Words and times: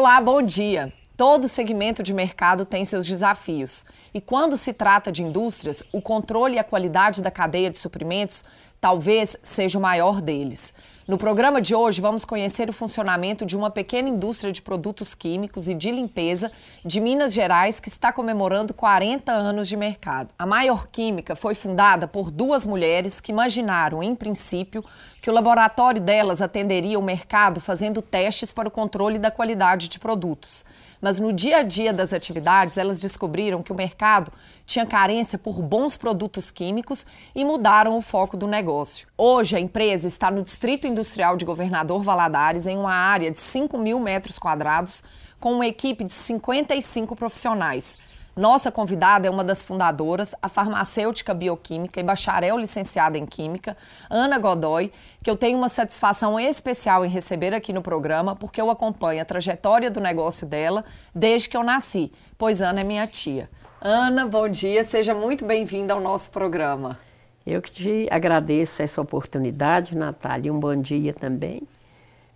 Olá, 0.00 0.18
bom 0.18 0.40
dia. 0.40 0.90
Todo 1.20 1.48
segmento 1.48 2.02
de 2.02 2.14
mercado 2.14 2.64
tem 2.64 2.82
seus 2.82 3.06
desafios. 3.06 3.84
E 4.14 4.22
quando 4.22 4.56
se 4.56 4.72
trata 4.72 5.12
de 5.12 5.22
indústrias, 5.22 5.82
o 5.92 6.00
controle 6.00 6.54
e 6.54 6.58
a 6.58 6.64
qualidade 6.64 7.20
da 7.20 7.30
cadeia 7.30 7.68
de 7.68 7.76
suprimentos 7.76 8.42
talvez 8.80 9.36
seja 9.42 9.78
o 9.78 9.82
maior 9.82 10.22
deles. 10.22 10.72
No 11.06 11.18
programa 11.18 11.60
de 11.60 11.74
hoje, 11.74 12.00
vamos 12.00 12.24
conhecer 12.24 12.70
o 12.70 12.72
funcionamento 12.72 13.44
de 13.44 13.54
uma 13.54 13.70
pequena 13.70 14.08
indústria 14.08 14.50
de 14.50 14.62
produtos 14.62 15.14
químicos 15.14 15.68
e 15.68 15.74
de 15.74 15.90
limpeza 15.90 16.50
de 16.82 17.00
Minas 17.00 17.34
Gerais 17.34 17.78
que 17.78 17.88
está 17.88 18.10
comemorando 18.10 18.72
40 18.72 19.30
anos 19.30 19.68
de 19.68 19.76
mercado. 19.76 20.32
A 20.38 20.46
Maior 20.46 20.86
Química 20.86 21.36
foi 21.36 21.54
fundada 21.54 22.08
por 22.08 22.30
duas 22.30 22.64
mulheres 22.64 23.20
que 23.20 23.32
imaginaram, 23.32 24.02
em 24.02 24.14
princípio, 24.14 24.82
que 25.20 25.28
o 25.28 25.34
laboratório 25.34 26.00
delas 26.00 26.40
atenderia 26.40 26.98
o 26.98 27.02
mercado 27.02 27.60
fazendo 27.60 28.00
testes 28.00 28.54
para 28.54 28.68
o 28.68 28.70
controle 28.70 29.18
da 29.18 29.30
qualidade 29.30 29.88
de 29.88 29.98
produtos. 29.98 30.64
Mas 31.00 31.18
no 31.18 31.32
dia 31.32 31.58
a 31.58 31.62
dia 31.62 31.92
das 31.92 32.12
atividades, 32.12 32.76
elas 32.76 33.00
descobriram 33.00 33.62
que 33.62 33.72
o 33.72 33.74
mercado 33.74 34.30
tinha 34.66 34.84
carência 34.84 35.38
por 35.38 35.62
bons 35.62 35.96
produtos 35.96 36.50
químicos 36.50 37.06
e 37.34 37.44
mudaram 37.44 37.96
o 37.96 38.02
foco 38.02 38.36
do 38.36 38.46
negócio. 38.46 39.08
Hoje, 39.16 39.56
a 39.56 39.60
empresa 39.60 40.06
está 40.06 40.30
no 40.30 40.42
Distrito 40.42 40.86
Industrial 40.86 41.36
de 41.36 41.44
Governador 41.44 42.02
Valadares, 42.02 42.66
em 42.66 42.76
uma 42.76 42.94
área 42.94 43.30
de 43.30 43.38
5 43.38 43.78
mil 43.78 43.98
metros 43.98 44.38
quadrados, 44.38 45.02
com 45.38 45.54
uma 45.54 45.66
equipe 45.66 46.04
de 46.04 46.12
55 46.12 47.16
profissionais. 47.16 47.96
Nossa 48.36 48.70
convidada 48.70 49.26
é 49.26 49.30
uma 49.30 49.42
das 49.42 49.64
fundadoras, 49.64 50.34
a 50.40 50.48
farmacêutica 50.48 51.34
bioquímica 51.34 51.98
e 51.98 52.02
bacharel 52.02 52.56
licenciada 52.56 53.18
em 53.18 53.26
química, 53.26 53.76
Ana 54.08 54.38
Godoy, 54.38 54.92
que 55.22 55.30
eu 55.30 55.36
tenho 55.36 55.58
uma 55.58 55.68
satisfação 55.68 56.38
especial 56.38 57.04
em 57.04 57.08
receber 57.08 57.54
aqui 57.54 57.72
no 57.72 57.82
programa, 57.82 58.36
porque 58.36 58.60
eu 58.60 58.70
acompanho 58.70 59.20
a 59.20 59.24
trajetória 59.24 59.90
do 59.90 60.00
negócio 60.00 60.46
dela 60.46 60.84
desde 61.14 61.48
que 61.48 61.56
eu 61.56 61.64
nasci, 61.64 62.12
pois 62.38 62.60
Ana 62.60 62.80
é 62.80 62.84
minha 62.84 63.06
tia. 63.06 63.50
Ana, 63.80 64.26
bom 64.26 64.48
dia, 64.48 64.84
seja 64.84 65.14
muito 65.14 65.44
bem-vinda 65.44 65.94
ao 65.94 66.00
nosso 66.00 66.30
programa. 66.30 66.96
Eu 67.46 67.60
que 67.60 67.72
te 67.72 68.08
agradeço 68.10 68.82
essa 68.82 69.00
oportunidade, 69.00 69.96
Natália, 69.96 70.52
um 70.52 70.60
bom 70.60 70.76
dia 70.76 71.12
também. 71.12 71.62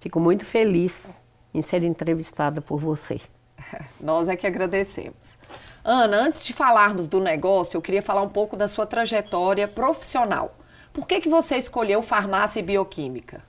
Fico 0.00 0.18
muito 0.18 0.44
feliz 0.44 1.22
em 1.52 1.62
ser 1.62 1.84
entrevistada 1.84 2.60
por 2.60 2.80
você. 2.80 3.20
Nós 4.00 4.28
é 4.28 4.36
que 4.36 4.46
agradecemos. 4.46 5.38
Ana, 5.86 6.16
antes 6.16 6.42
de 6.42 6.54
falarmos 6.54 7.06
do 7.06 7.20
negócio, 7.20 7.76
eu 7.76 7.82
queria 7.82 8.00
falar 8.00 8.22
um 8.22 8.28
pouco 8.30 8.56
da 8.56 8.66
sua 8.66 8.86
trajetória 8.86 9.68
profissional. 9.68 10.56
Por 10.94 11.06
que, 11.06 11.20
que 11.20 11.28
você 11.28 11.58
escolheu 11.58 12.00
farmácia 12.00 12.58
e 12.58 12.62
bioquímica? 12.62 13.42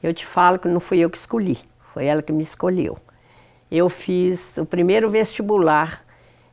Eu 0.00 0.14
te 0.14 0.24
falo 0.24 0.56
que 0.56 0.68
não 0.68 0.78
fui 0.78 1.00
eu 1.00 1.10
que 1.10 1.16
escolhi, 1.16 1.58
foi 1.92 2.06
ela 2.06 2.22
que 2.22 2.32
me 2.32 2.44
escolheu. 2.44 2.96
Eu 3.68 3.88
fiz 3.88 4.56
o 4.56 4.64
primeiro 4.64 5.10
vestibular 5.10 6.04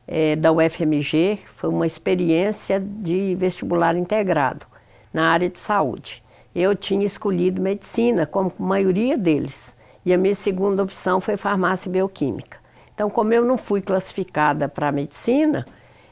é, 0.08 0.34
da 0.34 0.50
UFMG, 0.50 1.38
foi 1.54 1.70
uma 1.70 1.86
experiência 1.86 2.80
de 2.80 3.36
vestibular 3.36 3.94
integrado 3.94 4.66
na 5.12 5.30
área 5.30 5.48
de 5.48 5.60
saúde. 5.60 6.20
Eu 6.52 6.74
tinha 6.74 7.06
escolhido 7.06 7.62
medicina, 7.62 8.26
como 8.26 8.52
a 8.58 8.62
maioria 8.62 9.16
deles, 9.16 9.76
e 10.04 10.12
a 10.12 10.18
minha 10.18 10.34
segunda 10.34 10.82
opção 10.82 11.20
foi 11.20 11.36
farmácia 11.36 11.88
e 11.88 11.92
bioquímica. 11.92 12.61
Então, 12.94 13.08
como 13.08 13.32
eu 13.32 13.44
não 13.44 13.56
fui 13.56 13.80
classificada 13.80 14.68
para 14.68 14.92
medicina, 14.92 15.64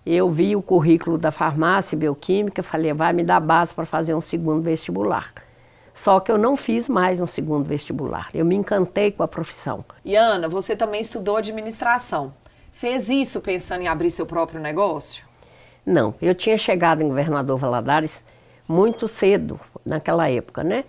eu 0.04 0.30
vi 0.30 0.56
o 0.56 0.62
currículo 0.62 1.18
da 1.18 1.30
farmácia 1.30 1.94
e 1.94 1.98
bioquímica, 1.98 2.62
falei, 2.62 2.92
vai 2.92 3.12
me 3.12 3.22
dar 3.22 3.40
base 3.40 3.72
para 3.74 3.84
fazer 3.84 4.14
um 4.14 4.20
segundo 4.20 4.62
vestibular. 4.62 5.32
Só 5.94 6.18
que 6.18 6.32
eu 6.32 6.38
não 6.38 6.56
fiz 6.56 6.88
mais 6.88 7.20
um 7.20 7.26
segundo 7.26 7.66
vestibular. 7.66 8.30
Eu 8.32 8.44
me 8.44 8.56
encantei 8.56 9.10
com 9.10 9.22
a 9.22 9.28
profissão. 9.28 9.84
E 10.04 10.16
Ana, 10.16 10.48
você 10.48 10.74
também 10.74 11.00
estudou 11.00 11.36
administração. 11.36 12.32
Fez 12.72 13.10
isso 13.10 13.40
pensando 13.40 13.82
em 13.82 13.88
abrir 13.88 14.10
seu 14.10 14.24
próprio 14.24 14.60
negócio? 14.60 15.24
Não, 15.84 16.14
eu 16.22 16.34
tinha 16.34 16.56
chegado 16.56 17.02
em 17.02 17.08
Governador 17.08 17.58
Valadares 17.58 18.24
muito 18.66 19.06
cedo 19.06 19.60
naquela 19.84 20.30
época, 20.30 20.64
né? 20.64 20.84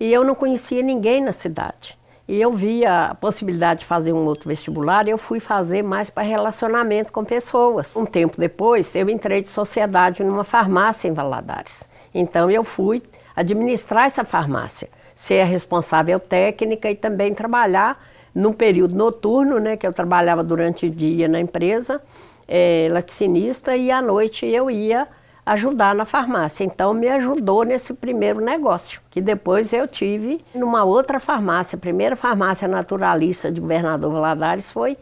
E 0.00 0.10
eu 0.10 0.24
não 0.24 0.34
conhecia 0.34 0.82
ninguém 0.82 1.20
na 1.20 1.32
cidade. 1.32 1.98
E 2.26 2.40
eu 2.40 2.52
vi 2.52 2.86
a 2.86 3.14
possibilidade 3.20 3.80
de 3.80 3.86
fazer 3.86 4.12
um 4.14 4.24
outro 4.24 4.48
vestibular 4.48 5.06
eu 5.06 5.18
fui 5.18 5.40
fazer 5.40 5.82
mais 5.82 6.08
para 6.08 6.22
relacionamento 6.22 7.12
com 7.12 7.22
pessoas. 7.22 7.94
Um 7.94 8.06
tempo 8.06 8.40
depois, 8.40 8.96
eu 8.96 9.10
entrei 9.10 9.42
de 9.42 9.50
sociedade 9.50 10.24
numa 10.24 10.42
farmácia 10.42 11.06
em 11.06 11.12
Valadares. 11.12 11.86
Então 12.14 12.50
eu 12.50 12.64
fui 12.64 13.02
administrar 13.36 14.06
essa 14.06 14.24
farmácia, 14.24 14.88
ser 15.14 15.40
a 15.40 15.44
responsável 15.44 16.18
técnica 16.18 16.90
e 16.90 16.94
também 16.94 17.34
trabalhar 17.34 18.02
no 18.34 18.54
período 18.54 18.94
noturno, 18.94 19.58
né, 19.58 19.76
que 19.76 19.86
eu 19.86 19.92
trabalhava 19.92 20.42
durante 20.42 20.86
o 20.86 20.90
dia 20.90 21.28
na 21.28 21.38
empresa, 21.38 22.00
é, 22.48 22.88
laticinista, 22.90 23.76
e 23.76 23.90
à 23.90 24.00
noite 24.02 24.46
eu 24.46 24.70
ia 24.70 25.06
ajudar 25.44 25.94
na 25.94 26.04
farmácia. 26.04 26.64
Então 26.64 26.94
me 26.94 27.08
ajudou 27.08 27.64
nesse 27.64 27.92
primeiro 27.92 28.40
negócio, 28.40 29.00
que 29.10 29.20
depois 29.20 29.72
eu 29.72 29.86
tive 29.86 30.44
numa 30.54 30.84
outra 30.84 31.20
farmácia, 31.20 31.76
a 31.76 31.80
primeira 31.80 32.16
farmácia 32.16 32.66
naturalista 32.66 33.50
de 33.50 33.60
Governador 33.60 34.12
Valadares 34.12 34.70
foi 34.70 34.96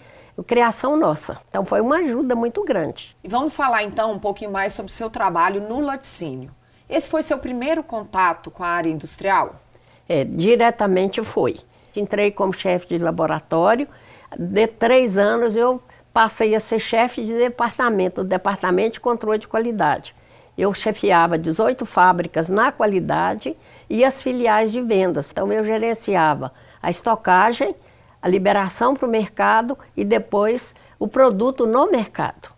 criação 0.47 0.97
nossa. 0.97 1.39
Então 1.49 1.65
foi 1.65 1.81
uma 1.81 1.99
ajuda 1.99 2.35
muito 2.35 2.65
grande. 2.65 3.17
E 3.23 3.29
vamos 3.29 3.55
falar 3.55 3.85
então 3.85 4.13
um 4.13 4.19
pouquinho 4.19 4.51
mais 4.51 4.73
sobre 4.73 4.91
o 4.91 4.95
seu 4.95 5.09
trabalho 5.09 5.61
no 5.61 5.81
laticínio. 5.81 6.51
Esse 6.89 7.09
foi 7.09 7.23
seu 7.23 7.39
primeiro 7.39 7.83
contato 7.83 8.51
com 8.51 8.65
a 8.65 8.69
área 8.69 8.91
industrial? 8.91 9.57
É, 10.09 10.25
diretamente 10.25 11.23
foi. 11.23 11.61
Entrei 11.95 12.31
como 12.31 12.53
chefe 12.53 12.89
de 12.89 12.99
laboratório. 12.99 13.87
De 14.37 14.67
três 14.67 15.17
anos 15.17 15.55
eu 15.55 15.81
passei 16.13 16.55
a 16.55 16.61
ser 16.61 16.79
chefe 16.79 17.25
de 17.25 17.35
departamento, 17.35 18.23
do 18.23 18.29
departamento 18.29 18.95
de 18.95 19.01
controle 19.01 19.39
de 19.39 19.47
qualidade 19.49 20.15
eu 20.57 20.73
chefiava 20.75 21.39
18 21.39 21.87
fábricas 21.87 22.49
na 22.49 22.71
qualidade 22.71 23.57
e 23.89 24.05
as 24.05 24.21
filiais 24.21 24.71
de 24.71 24.81
vendas. 24.81 25.31
Então 25.31 25.53
eu 25.53 25.65
gerenciava 25.65 26.53
a 26.83 26.91
estocagem, 26.91 27.75
a 28.21 28.29
liberação 28.29 28.95
para 28.95 29.07
o 29.07 29.11
mercado 29.11 29.77
e 29.97 30.05
depois 30.05 30.75
o 30.99 31.09
produto 31.09 31.67
no 31.67 31.91
mercado. 31.91 32.51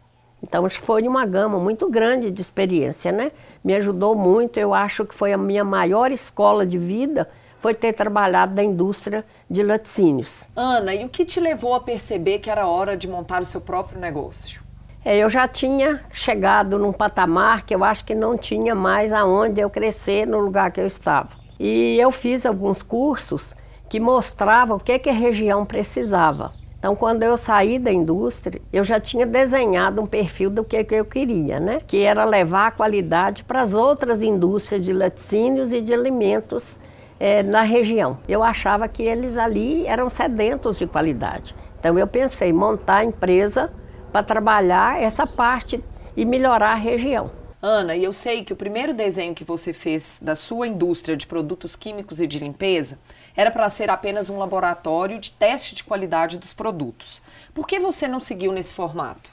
Então 0.43 0.69
foi 0.69 1.09
uma 1.09 1.25
gama 1.25 1.59
muito 1.59 1.88
grande 1.88 2.31
de 2.31 2.43
experiência, 2.43 3.10
né? 3.10 3.32
Me 3.65 3.75
ajudou 3.77 4.15
muito, 4.15 4.59
eu 4.59 4.75
acho 4.75 5.06
que 5.06 5.15
foi 5.15 5.32
a 5.32 5.38
minha 5.38 5.65
maior 5.65 6.12
escola 6.12 6.66
de 6.66 6.76
vida, 6.76 7.31
foi 7.61 7.72
ter 7.72 7.94
trabalhado 7.94 8.55
na 8.55 8.62
indústria 8.62 9.25
de 9.49 9.62
laticínios. 9.62 10.50
Ana, 10.55 10.94
e 10.94 11.03
o 11.03 11.09
que 11.09 11.25
te 11.25 11.41
levou 11.41 11.75
a 11.75 11.81
perceber 11.81 12.41
que 12.41 12.50
era 12.50 12.66
hora 12.66 12.94
de 12.94 13.09
montar 13.09 13.41
o 13.41 13.47
seu 13.47 13.59
próprio 13.59 13.99
negócio? 13.99 14.63
É, 15.04 15.19
eu 15.19 15.28
já 15.28 15.47
tinha 15.47 16.00
chegado 16.15 16.78
num 16.78 16.91
patamar 16.92 17.66
que 17.66 17.75
eu 17.75 17.84
acho 17.84 18.06
que 18.06 18.15
não 18.15 18.38
tinha 18.38 18.75
mais 18.75 19.12
aonde 19.12 19.60
eu 19.60 19.69
crescer 19.69 20.26
no 20.26 20.41
lugar 20.41 20.70
que 20.70 20.81
eu 20.81 20.87
estava. 20.87 21.28
E 21.60 21.98
eu 22.00 22.10
fiz 22.10 22.47
alguns 22.47 22.82
cursos 22.82 23.54
que 23.87 24.00
mostravam 24.00 24.78
o 24.78 24.81
que, 24.81 24.98
que 24.98 25.10
a 25.10 25.12
região 25.12 25.66
precisava. 25.66 26.53
Então, 26.78 26.97
quando 26.97 27.22
eu 27.22 27.37
saí 27.37 27.78
da 27.78 27.93
indústria, 27.93 28.60
eu 28.72 28.82
já 28.82 28.98
tinha 28.98 29.26
desenhado 29.26 30.00
um 30.00 30.06
perfil 30.06 30.48
do 30.48 30.64
que, 30.64 30.82
que 30.84 30.94
eu 30.94 31.04
queria, 31.04 31.60
né? 31.60 31.81
Que 31.87 32.03
era 32.03 32.25
levar 32.25 32.69
a 32.69 32.70
qualidade 32.70 33.44
para 33.44 33.60
as 33.60 33.75
outras 33.75 34.22
indústrias 34.22 34.82
de 34.82 34.93
laticínios 34.93 35.72
e 35.72 35.82
de 35.82 35.93
alimentos 35.93 36.81
é, 37.20 37.43
na 37.43 37.62
região. 37.62 38.19
Eu 38.26 38.43
achava 38.43 38.88
que 38.88 39.03
eles 39.03 39.37
ali 39.37 39.87
eram 39.87 40.09
sedentos 40.09 40.78
de 40.78 40.87
qualidade. 40.87 41.54
Então, 41.78 41.99
eu 41.99 42.06
pensei 42.06 42.52
montar 42.55 42.96
a 42.96 43.05
empresa 43.05 43.70
para 44.14 44.22
trabalhar 44.22 45.02
essa 45.02 45.26
parte 45.26 45.82
e 46.16 46.25
melhorar 46.25 46.70
a 46.70 46.76
região. 46.76 47.32
Ana, 47.61 47.96
e 47.96 48.05
eu 48.05 48.12
sei 48.12 48.44
que 48.44 48.52
o 48.52 48.56
primeiro 48.56 48.94
desenho 48.94 49.34
que 49.34 49.43
você 49.43 49.72
fez 49.72 50.20
da 50.22 50.37
sua 50.37 50.69
indústria 50.69 51.16
de 51.16 51.26
produtos 51.26 51.75
químicos 51.75 52.20
e 52.20 52.26
de 52.28 52.38
limpeza 52.38 52.96
era 53.37 53.50
para 53.50 53.69
ser 53.69 53.90
apenas 53.90 54.31
um 54.31 54.38
laboratório 54.38 55.19
de 55.19 55.32
teste 55.32 55.75
de 55.75 55.82
qualidade 55.82 56.38
dos 56.38 56.55
produtos. 56.55 57.20
Por 57.52 57.66
que 57.66 57.81
você 57.81 58.06
não 58.06 58.20
seguiu 58.20 58.52
nesse 58.52 58.72
formato? 58.72 59.31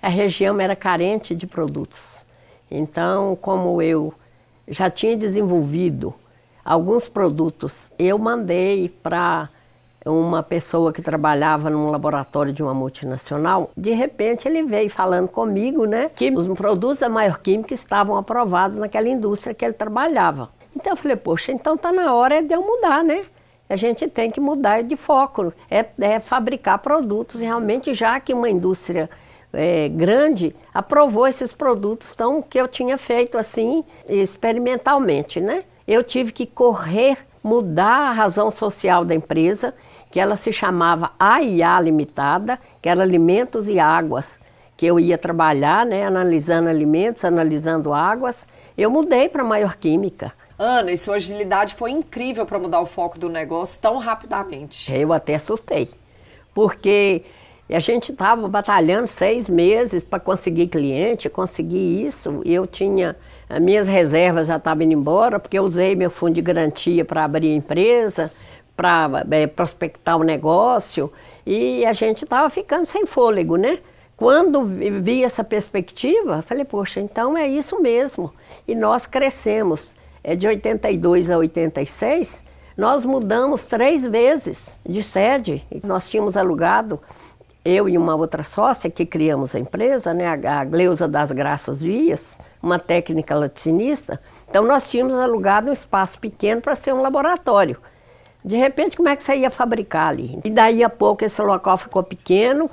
A 0.00 0.08
região 0.08 0.60
era 0.60 0.76
carente 0.76 1.34
de 1.34 1.48
produtos. 1.48 2.24
Então, 2.70 3.34
como 3.34 3.82
eu 3.82 4.14
já 4.68 4.88
tinha 4.88 5.16
desenvolvido 5.16 6.14
alguns 6.64 7.08
produtos, 7.08 7.90
eu 7.98 8.16
mandei 8.20 8.88
para 8.88 9.48
uma 10.04 10.42
pessoa 10.42 10.92
que 10.92 11.02
trabalhava 11.02 11.70
num 11.70 11.90
laboratório 11.90 12.52
de 12.52 12.62
uma 12.62 12.74
multinacional, 12.74 13.70
de 13.76 13.90
repente 13.92 14.48
ele 14.48 14.62
veio 14.62 14.90
falando 14.90 15.28
comigo, 15.28 15.84
né, 15.84 16.10
que 16.14 16.30
os 16.30 16.46
produtos 16.56 16.98
da 16.98 17.08
Maior 17.08 17.38
Química 17.40 17.74
estavam 17.74 18.16
aprovados 18.16 18.76
naquela 18.76 19.08
indústria 19.08 19.54
que 19.54 19.64
ele 19.64 19.74
trabalhava. 19.74 20.50
Então 20.74 20.92
eu 20.92 20.96
falei, 20.96 21.16
poxa, 21.16 21.52
então 21.52 21.76
tá 21.76 21.92
na 21.92 22.12
hora 22.14 22.42
de 22.42 22.52
eu 22.52 22.62
mudar, 22.62 23.04
né? 23.04 23.24
A 23.68 23.76
gente 23.76 24.06
tem 24.08 24.30
que 24.30 24.40
mudar 24.40 24.82
de 24.82 24.96
foco, 24.96 25.52
é, 25.70 25.86
é 26.00 26.20
fabricar 26.20 26.78
produtos 26.78 27.40
realmente, 27.40 27.94
já 27.94 28.18
que 28.20 28.34
uma 28.34 28.50
indústria 28.50 29.08
é, 29.52 29.88
grande 29.88 30.54
aprovou 30.72 31.26
esses 31.26 31.52
produtos 31.52 32.12
então, 32.12 32.42
que 32.42 32.58
eu 32.58 32.66
tinha 32.66 32.96
feito 32.98 33.38
assim 33.38 33.84
experimentalmente, 34.08 35.40
né? 35.40 35.64
Eu 35.86 36.02
tive 36.02 36.32
que 36.32 36.46
correr, 36.46 37.18
mudar 37.42 38.10
a 38.10 38.12
razão 38.12 38.50
social 38.50 39.04
da 39.04 39.14
empresa 39.14 39.74
que 40.12 40.20
ela 40.20 40.36
se 40.36 40.52
chamava 40.52 41.10
AIA 41.18 41.80
Limitada, 41.80 42.58
que 42.82 42.88
era 42.88 43.02
Alimentos 43.02 43.66
e 43.66 43.80
Águas, 43.80 44.38
que 44.76 44.84
eu 44.84 45.00
ia 45.00 45.16
trabalhar, 45.16 45.86
né, 45.86 46.04
analisando 46.04 46.68
alimentos, 46.68 47.24
analisando 47.24 47.94
águas. 47.94 48.46
Eu 48.76 48.90
mudei 48.90 49.30
para 49.30 49.42
Maior 49.42 49.74
Química. 49.74 50.30
Ana, 50.58 50.92
e 50.92 50.98
sua 50.98 51.14
agilidade 51.14 51.74
foi 51.74 51.90
incrível 51.92 52.44
para 52.44 52.58
mudar 52.58 52.80
o 52.80 52.86
foco 52.86 53.18
do 53.18 53.30
negócio 53.30 53.80
tão 53.80 53.96
rapidamente. 53.96 54.92
Eu 54.94 55.14
até 55.14 55.36
assustei, 55.36 55.88
porque 56.54 57.22
a 57.70 57.80
gente 57.80 58.12
estava 58.12 58.46
batalhando 58.48 59.06
seis 59.06 59.48
meses 59.48 60.04
para 60.04 60.20
conseguir 60.20 60.66
cliente, 60.68 61.30
conseguir 61.30 62.04
isso, 62.06 62.42
eu 62.44 62.66
tinha 62.66 63.16
as 63.52 63.60
minhas 63.60 63.86
reservas 63.86 64.48
já 64.48 64.56
estavam 64.56 64.82
indo 64.82 64.94
embora, 64.94 65.38
porque 65.38 65.58
eu 65.58 65.62
usei 65.62 65.94
meu 65.94 66.10
fundo 66.10 66.32
de 66.32 66.40
garantia 66.40 67.04
para 67.04 67.24
abrir 67.24 67.52
a 67.52 67.54
empresa, 67.54 68.32
para 68.76 69.24
é, 69.30 69.46
prospectar 69.46 70.16
o 70.16 70.22
negócio, 70.22 71.12
e 71.46 71.84
a 71.84 71.92
gente 71.92 72.24
estava 72.24 72.48
ficando 72.50 72.86
sem 72.86 73.06
fôlego, 73.06 73.56
né? 73.56 73.78
Quando 74.16 74.64
vi 74.64 75.24
essa 75.24 75.42
perspectiva, 75.42 76.42
falei, 76.42 76.64
poxa, 76.64 77.00
então 77.00 77.36
é 77.36 77.48
isso 77.48 77.80
mesmo. 77.80 78.32
E 78.68 78.74
nós 78.74 79.04
crescemos. 79.04 79.96
É 80.22 80.36
de 80.36 80.46
82 80.46 81.28
a 81.28 81.38
86, 81.38 82.44
nós 82.76 83.04
mudamos 83.04 83.66
três 83.66 84.04
vezes 84.04 84.78
de 84.88 85.02
sede. 85.02 85.66
Nós 85.82 86.08
tínhamos 86.08 86.36
alugado, 86.36 87.00
eu 87.64 87.88
e 87.88 87.98
uma 87.98 88.14
outra 88.14 88.44
sócia 88.44 88.88
que 88.88 89.04
criamos 89.04 89.54
a 89.54 89.58
empresa, 89.58 90.14
né, 90.14 90.28
a 90.28 90.64
Gleuza 90.64 91.08
das 91.08 91.32
Graças 91.32 91.80
Dias, 91.80 92.38
uma 92.62 92.78
técnica 92.78 93.34
laticinista. 93.34 94.20
Então 94.48 94.64
nós 94.64 94.88
tínhamos 94.88 95.14
alugado 95.14 95.68
um 95.68 95.72
espaço 95.72 96.18
pequeno 96.20 96.60
para 96.60 96.76
ser 96.76 96.92
um 96.92 97.02
laboratório. 97.02 97.76
De 98.44 98.56
repente, 98.56 98.96
como 98.96 99.08
é 99.08 99.16
que 99.16 99.22
você 99.22 99.36
ia 99.36 99.50
fabricar 99.50 100.08
ali? 100.08 100.38
E 100.44 100.50
daí 100.50 100.82
a 100.82 100.90
pouco 100.90 101.24
esse 101.24 101.40
local 101.40 101.78
ficou 101.78 102.02
pequeno, 102.02 102.70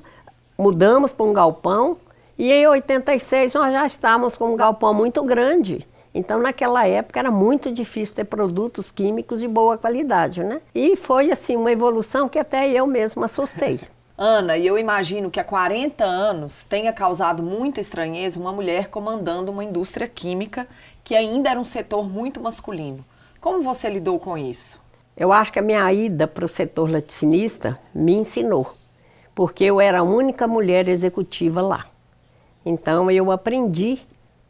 mudamos 0.58 1.12
para 1.12 1.26
um 1.26 1.34
galpão 1.34 1.98
e 2.38 2.52
em 2.52 2.68
86 2.68 3.54
nós 3.54 3.72
já 3.72 3.86
estávamos 3.86 4.36
com 4.36 4.54
um 4.54 4.56
galpão 4.56 4.94
muito 4.94 5.24
grande. 5.24 5.88
Então, 6.14 6.40
naquela 6.40 6.88
época 6.88 7.20
era 7.20 7.30
muito 7.30 7.72
difícil 7.72 8.16
ter 8.16 8.24
produtos 8.24 8.92
químicos 8.92 9.40
de 9.40 9.48
boa 9.48 9.78
qualidade, 9.78 10.44
né? 10.44 10.60
E 10.74 10.96
foi 10.96 11.32
assim 11.32 11.56
uma 11.56 11.72
evolução 11.72 12.28
que 12.28 12.40
até 12.40 12.68
eu 12.72 12.88
mesma 12.88 13.26
assustei. 13.26 13.80
Ana, 14.18 14.58
e 14.58 14.66
eu 14.68 14.78
imagino 14.78 15.30
que 15.30 15.40
há 15.40 15.44
40 15.44 16.04
anos 16.04 16.66
tenha 16.66 16.92
causado 16.92 17.42
muita 17.42 17.80
estranheza 17.80 18.40
uma 18.40 18.52
mulher 18.52 18.90
comandando 18.90 19.52
uma 19.52 19.64
indústria 19.64 20.08
química 20.08 20.68
que 21.04 21.16
ainda 21.16 21.52
era 21.52 21.60
um 21.60 21.64
setor 21.64 22.10
muito 22.10 22.42
masculino. 22.42 23.06
Como 23.40 23.62
você 23.62 23.90
lidou 23.90 24.20
com 24.20 24.38
isso? 24.38 24.82
Eu 25.20 25.34
acho 25.34 25.52
que 25.52 25.60
a 25.60 25.62
minha 25.62 25.92
ida 25.92 26.26
para 26.26 26.46
o 26.46 26.48
setor 26.48 26.90
laticinista 26.90 27.78
me 27.94 28.14
ensinou, 28.16 28.74
porque 29.36 29.66
eu 29.66 29.82
era 29.82 30.00
a 30.00 30.04
única 30.04 30.48
mulher 30.48 30.88
executiva 30.88 31.62
lá. 31.62 31.86
Então 32.66 33.12
eu 33.12 33.30
aprendi 33.30 34.00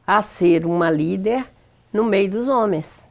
a 0.05 0.21
ser 0.21 0.67
uma 0.67 0.91
líder 0.91 1.43
no 1.91 2.03
meio 2.03 2.29
dos 2.29 2.47
homens. 2.47 3.07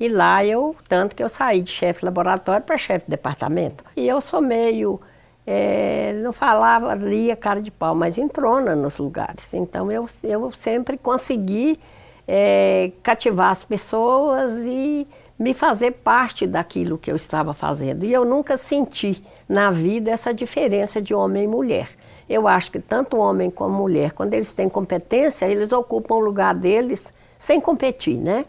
E 0.00 0.08
lá 0.08 0.44
eu, 0.44 0.74
tanto 0.88 1.14
que 1.14 1.22
eu 1.22 1.28
saí 1.28 1.62
de 1.62 1.70
chefe 1.70 2.00
de 2.00 2.06
laboratório 2.06 2.66
para 2.66 2.76
chefe 2.76 3.04
de 3.04 3.10
departamento. 3.12 3.84
E 3.96 4.08
eu 4.08 4.20
sou 4.20 4.40
meio, 4.40 5.00
é, 5.46 6.14
não 6.14 6.32
falava 6.32 6.90
ali 6.90 7.30
a 7.30 7.36
cara 7.36 7.62
de 7.62 7.70
pau, 7.70 7.94
mas 7.94 8.18
entrona 8.18 8.74
nos 8.74 8.98
lugares. 8.98 9.54
Então 9.54 9.90
eu, 9.92 10.06
eu 10.24 10.50
sempre 10.50 10.98
consegui 10.98 11.78
é, 12.26 12.90
cativar 13.04 13.50
as 13.50 13.62
pessoas 13.62 14.52
e 14.64 15.06
me 15.38 15.54
fazer 15.54 15.92
parte 15.92 16.46
daquilo 16.46 16.98
que 16.98 17.10
eu 17.10 17.16
estava 17.16 17.54
fazendo. 17.54 18.04
E 18.04 18.12
eu 18.12 18.24
nunca 18.24 18.56
senti 18.56 19.22
na 19.48 19.70
vida 19.70 20.10
essa 20.10 20.34
diferença 20.34 21.00
de 21.00 21.14
homem 21.14 21.44
e 21.44 21.46
mulher. 21.46 21.88
Eu 22.28 22.48
acho 22.48 22.72
que 22.72 22.80
tanto 22.80 23.16
homem 23.16 23.50
como 23.50 23.74
mulher, 23.74 24.12
quando 24.12 24.34
eles 24.34 24.52
têm 24.52 24.68
competência, 24.68 25.46
eles 25.46 25.72
ocupam 25.72 26.16
o 26.16 26.20
lugar 26.20 26.54
deles 26.54 27.12
sem 27.38 27.60
competir, 27.60 28.18
né? 28.18 28.44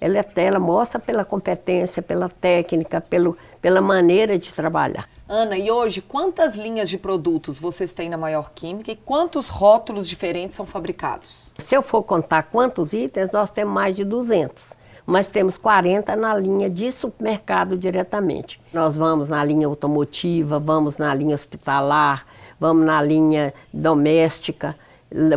Ela, 0.00 0.24
ela 0.36 0.60
mostra 0.60 1.00
pela 1.00 1.24
competência, 1.24 2.00
pela 2.00 2.28
técnica, 2.28 3.00
pelo, 3.00 3.36
pela 3.60 3.80
maneira 3.80 4.38
de 4.38 4.54
trabalhar. 4.54 5.08
Ana, 5.28 5.58
e 5.58 5.70
hoje 5.70 6.00
quantas 6.00 6.54
linhas 6.54 6.88
de 6.88 6.96
produtos 6.96 7.58
vocês 7.58 7.92
têm 7.92 8.08
na 8.08 8.16
Maior 8.16 8.50
Química 8.54 8.92
e 8.92 8.96
quantos 8.96 9.48
rótulos 9.48 10.08
diferentes 10.08 10.56
são 10.56 10.64
fabricados? 10.64 11.52
Se 11.58 11.74
eu 11.74 11.82
for 11.82 12.02
contar 12.02 12.44
quantos 12.44 12.94
itens, 12.94 13.30
nós 13.30 13.50
temos 13.50 13.74
mais 13.74 13.94
de 13.94 14.04
200 14.04 14.77
mas 15.08 15.26
temos 15.26 15.56
40 15.56 16.14
na 16.16 16.34
linha 16.34 16.68
de 16.68 16.92
supermercado 16.92 17.78
diretamente. 17.78 18.60
Nós 18.74 18.94
vamos 18.94 19.30
na 19.30 19.42
linha 19.42 19.66
automotiva, 19.66 20.58
vamos 20.58 20.98
na 20.98 21.14
linha 21.14 21.34
hospitalar, 21.34 22.26
vamos 22.60 22.84
na 22.84 23.00
linha 23.00 23.54
doméstica, 23.72 24.76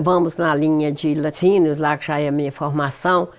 vamos 0.02 0.36
na 0.36 0.54
linha 0.54 0.92
de 0.92 1.16
laticínios, 1.16 1.78
lá 1.78 1.96
que 1.96 2.06
já 2.06 2.20
é 2.20 2.28
a 2.28 2.32
minha 2.34 2.52
formação, 2.52 3.30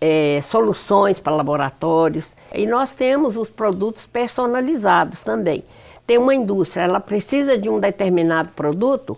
é, 0.00 0.40
soluções 0.40 1.20
para 1.20 1.36
laboratórios. 1.36 2.34
E 2.54 2.66
nós 2.66 2.96
temos 2.96 3.36
os 3.36 3.50
produtos 3.50 4.06
personalizados 4.06 5.22
também. 5.22 5.62
Tem 6.06 6.16
uma 6.16 6.34
indústria, 6.34 6.84
ela 6.84 7.00
precisa 7.00 7.58
de 7.58 7.68
um 7.68 7.78
determinado 7.78 8.48
produto, 8.52 9.14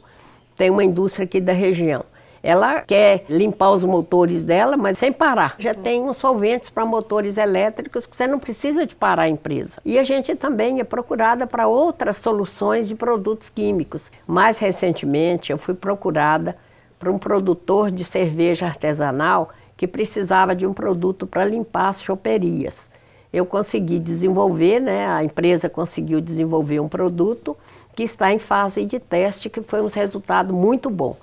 tem 0.56 0.70
uma 0.70 0.82
indústria 0.82 1.25
aqui 1.25 1.41
da 1.41 1.53
região. 1.53 2.05
Ela 2.44 2.82
quer 2.82 3.25
limpar 3.26 3.70
os 3.70 3.82
motores 3.82 4.44
dela, 4.44 4.76
mas 4.76 4.99
sem 4.99 5.11
parar. 5.11 5.55
Já 5.58 5.73
tem 5.73 6.02
uns 6.02 6.19
solventes 6.19 6.69
para 6.69 6.85
motores 6.85 7.38
elétricos 7.38 8.05
que 8.05 8.14
você 8.14 8.26
não 8.26 8.38
precisa 8.38 8.85
de 8.85 8.94
parar 8.94 9.23
a 9.23 9.29
empresa. 9.31 9.81
E 9.82 9.99
a 9.99 10.02
gente 10.02 10.35
também 10.35 10.79
é 10.79 10.85
procurada 10.85 11.46
para 11.46 11.67
outras 11.67 12.19
soluções 12.19 12.87
de 12.87 12.94
produtos 12.94 13.49
químicos. 13.49 14.12
Mais 14.26 14.58
recentemente, 14.58 15.52
eu 15.52 15.56
fui 15.56 15.73
procurada 15.73 16.55
para 16.99 17.11
um 17.11 17.19
produtor 17.19 17.91
de 17.91 18.05
cerveja 18.05 18.67
artesanal 18.67 19.49
que 19.75 19.88
precisava 19.88 20.55
de 20.55 20.67
um 20.67 20.75
produto 20.75 21.26
para 21.26 21.46
limpar 21.46 21.88
as 21.88 22.02
choperias. 22.02 22.91
Eu 23.32 23.46
consegui 23.46 23.99
desenvolver, 23.99 24.81
né, 24.81 25.06
a 25.08 25.25
empresa 25.25 25.70
conseguiu 25.70 26.20
desenvolver 26.20 26.79
um 26.79 26.88
produto 26.88 27.56
que 27.96 28.02
está 28.02 28.31
em 28.35 28.38
fase 28.38 28.85
de 28.85 29.00
teste, 29.00 29.48
que 29.48 29.63
foi 29.63 29.81
um 29.81 29.86
resultado 29.86 30.53
muito 30.53 30.91
bom. 30.91 31.17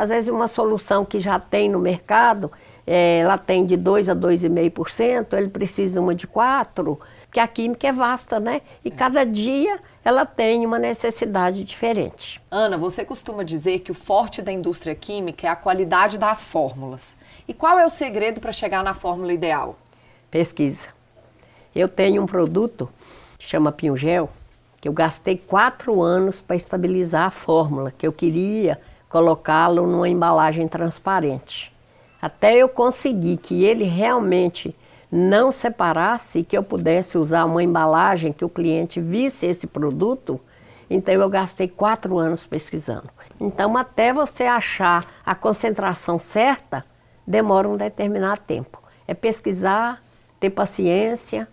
Às 0.00 0.08
vezes 0.08 0.30
uma 0.30 0.48
solução 0.48 1.04
que 1.04 1.20
já 1.20 1.38
tem 1.38 1.68
no 1.68 1.78
mercado, 1.78 2.50
é, 2.86 3.18
ela 3.18 3.36
tem 3.36 3.66
de 3.66 3.76
2 3.76 4.08
a 4.08 4.16
2,5%, 4.16 5.34
ele 5.36 5.50
precisa 5.50 6.00
uma 6.00 6.14
de 6.14 6.26
4%, 6.26 6.96
porque 7.26 7.38
a 7.38 7.46
química 7.46 7.86
é 7.86 7.92
vasta, 7.92 8.40
né? 8.40 8.62
E 8.82 8.90
cada 8.90 9.26
dia 9.26 9.78
ela 10.02 10.24
tem 10.24 10.64
uma 10.64 10.78
necessidade 10.78 11.64
diferente. 11.64 12.40
Ana, 12.50 12.78
você 12.78 13.04
costuma 13.04 13.42
dizer 13.42 13.80
que 13.80 13.92
o 13.92 13.94
forte 13.94 14.40
da 14.40 14.50
indústria 14.50 14.94
química 14.94 15.46
é 15.46 15.50
a 15.50 15.54
qualidade 15.54 16.16
das 16.16 16.48
fórmulas. 16.48 17.14
E 17.46 17.52
qual 17.52 17.78
é 17.78 17.84
o 17.84 17.90
segredo 17.90 18.40
para 18.40 18.52
chegar 18.52 18.82
na 18.82 18.94
fórmula 18.94 19.34
ideal? 19.34 19.76
Pesquisa. 20.30 20.88
Eu 21.74 21.90
tenho 21.90 22.22
um 22.22 22.26
produto 22.26 22.88
que 23.38 23.46
chama 23.46 23.70
Pinhogel, 23.70 24.30
que 24.80 24.88
eu 24.88 24.94
gastei 24.94 25.36
quatro 25.36 26.00
anos 26.00 26.40
para 26.40 26.56
estabilizar 26.56 27.26
a 27.26 27.30
fórmula, 27.30 27.90
que 27.90 28.06
eu 28.06 28.12
queria 28.14 28.80
colocá-lo 29.10 29.86
numa 29.86 30.08
embalagem 30.08 30.66
transparente. 30.68 31.70
Até 32.22 32.56
eu 32.56 32.68
conseguir 32.68 33.36
que 33.38 33.64
ele 33.64 33.84
realmente 33.84 34.74
não 35.10 35.50
separasse 35.50 36.44
que 36.44 36.56
eu 36.56 36.62
pudesse 36.62 37.18
usar 37.18 37.44
uma 37.44 37.62
embalagem 37.62 38.32
que 38.32 38.44
o 38.44 38.48
cliente 38.48 39.00
visse 39.00 39.46
esse 39.46 39.66
produto, 39.66 40.40
então 40.88 41.12
eu 41.12 41.28
gastei 41.28 41.66
quatro 41.66 42.18
anos 42.18 42.46
pesquisando. 42.46 43.10
Então, 43.40 43.76
até 43.76 44.12
você 44.12 44.44
achar 44.44 45.04
a 45.26 45.34
concentração 45.34 46.18
certa, 46.18 46.84
demora 47.26 47.68
um 47.68 47.76
determinado 47.76 48.40
tempo. 48.46 48.80
É 49.08 49.14
pesquisar, 49.14 50.02
ter 50.38 50.50
paciência, 50.50 51.48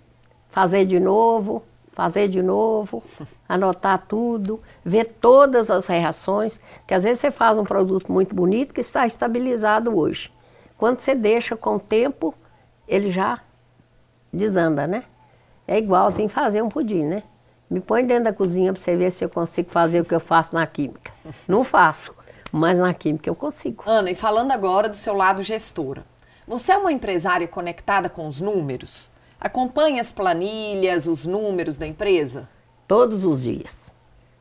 fazer 0.50 0.86
de 0.86 1.00
novo, 1.00 1.64
fazer 1.98 2.28
de 2.28 2.44
novo, 2.44 3.04
anotar 3.50 4.06
tudo, 4.08 4.62
ver 4.86 5.06
todas 5.20 5.72
as 5.72 5.88
reações, 5.88 6.62
que 6.86 6.94
às 6.94 7.04
vezes 7.04 7.20
você 7.20 7.32
faz 7.32 7.58
um 7.58 7.64
produto 7.64 8.12
muito 8.12 8.36
bonito 8.36 8.72
que 8.72 8.82
está 8.82 9.08
estabilizado 9.08 9.98
hoje. 9.98 10.32
Quando 10.78 11.00
você 11.00 11.16
deixa 11.16 11.58
com 11.58 11.78
o 11.78 11.80
tempo, 11.80 12.36
ele 12.88 13.10
já 13.10 13.40
desanda, 14.32 14.86
né? 14.86 15.06
É 15.68 15.80
igualzinho 15.80 16.30
fazer 16.30 16.62
um 16.62 16.70
pudim, 16.70 17.04
né? 17.04 17.24
Me 17.68 17.82
põe 17.82 18.06
dentro 18.06 18.26
da 18.26 18.34
cozinha 18.34 18.72
para 18.72 18.82
você 18.82 18.96
ver 18.96 19.12
se 19.12 19.26
eu 19.26 19.30
consigo 19.30 19.72
fazer 19.72 20.02
o 20.02 20.06
que 20.06 20.14
eu 20.14 20.20
faço 20.20 20.54
na 20.54 20.68
química. 20.68 21.12
Não 21.48 21.64
faço, 21.64 22.14
mas 22.52 22.78
na 22.78 22.94
química 22.94 23.28
eu 23.28 23.36
consigo. 23.36 23.84
Ana, 23.88 24.12
e 24.12 24.16
falando 24.16 24.52
agora 24.52 24.88
do 24.88 24.96
seu 24.96 25.16
lado 25.16 25.42
gestora. 25.42 26.06
Você 26.48 26.72
é 26.72 26.78
uma 26.78 26.92
empresária 26.92 27.48
conectada 27.48 28.08
com 28.08 28.28
os 28.28 28.40
números? 28.40 29.12
Acompanhe 29.40 30.00
as 30.00 30.12
planilhas, 30.12 31.06
os 31.06 31.26
números 31.26 31.78
da 31.78 31.86
empresa? 31.86 32.50
Todos 32.88 33.24
os 33.24 33.42
dias. 33.42 33.90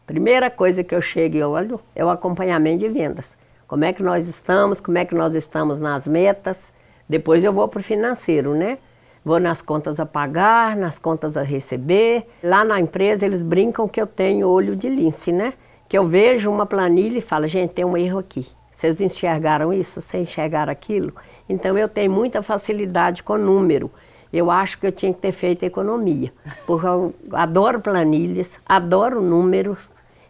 Primeira 0.07 0.50
coisa 0.50 0.83
que 0.83 0.95
eu 0.95 1.00
chego 1.00 1.37
e 1.37 1.43
olho 1.43 1.81
é 1.95 2.05
o 2.05 2.09
acompanhamento 2.09 2.79
de 2.79 2.88
vendas. 2.88 3.37
Como 3.67 3.85
é 3.85 3.93
que 3.93 4.03
nós 4.03 4.29
estamos, 4.29 4.81
como 4.81 4.97
é 4.99 5.05
que 5.05 5.15
nós 5.15 5.35
estamos 5.35 5.81
nas 5.81 6.07
metas. 6.07 6.73
Depois 7.09 7.45
eu 7.45 7.53
vou 7.53 7.69
para 7.69 7.81
o 7.81 7.83
financeiro, 7.83 8.55
né? 8.55 8.79
vou 9.26 9.41
nas 9.41 9.61
contas 9.61 9.99
a 9.99 10.07
pagar, 10.07 10.76
nas 10.76 11.00
contas 11.00 11.37
a 11.37 11.43
receber. 11.43 12.29
Lá 12.45 12.65
na 12.65 12.79
empresa 12.79 13.26
eles 13.26 13.43
brincam 13.43 13.88
que 13.88 14.00
eu 14.00 14.07
tenho 14.07 14.49
olho 14.49 14.76
de 14.76 14.88
lince, 14.88 15.33
né? 15.33 15.53
Que 15.88 15.99
eu 15.99 16.05
vejo 16.05 16.49
uma 16.49 16.65
planilha 16.65 17.19
e 17.19 17.21
falo, 17.21 17.49
gente, 17.49 17.73
tem 17.73 17.85
um 17.85 17.97
erro 17.97 18.21
aqui. 18.21 18.47
Vocês 18.76 19.00
enxergaram 19.00 19.73
isso? 19.73 20.00
Vocês 20.00 20.29
enxergaram 20.29 20.71
aquilo? 20.71 21.12
Então 21.49 21.76
eu 21.76 21.88
tenho 21.88 22.12
muita 22.12 22.41
facilidade 22.41 23.25
com 23.25 23.37
número. 23.37 23.91
Eu 24.33 24.50
acho 24.50 24.78
que 24.78 24.87
eu 24.87 24.92
tinha 24.92 25.12
que 25.12 25.21
ter 25.21 25.33
feito 25.33 25.62
economia, 25.62 26.33
porque 26.66 26.87
eu 26.87 27.14
adoro 27.33 27.80
planilhas, 27.80 28.61
adoro 28.66 29.21
números. 29.21 29.78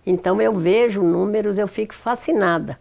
Então 0.07 0.41
eu 0.41 0.53
vejo 0.53 1.03
números, 1.03 1.59
eu 1.59 1.67
fico 1.67 1.95
fascinada. 1.95 2.79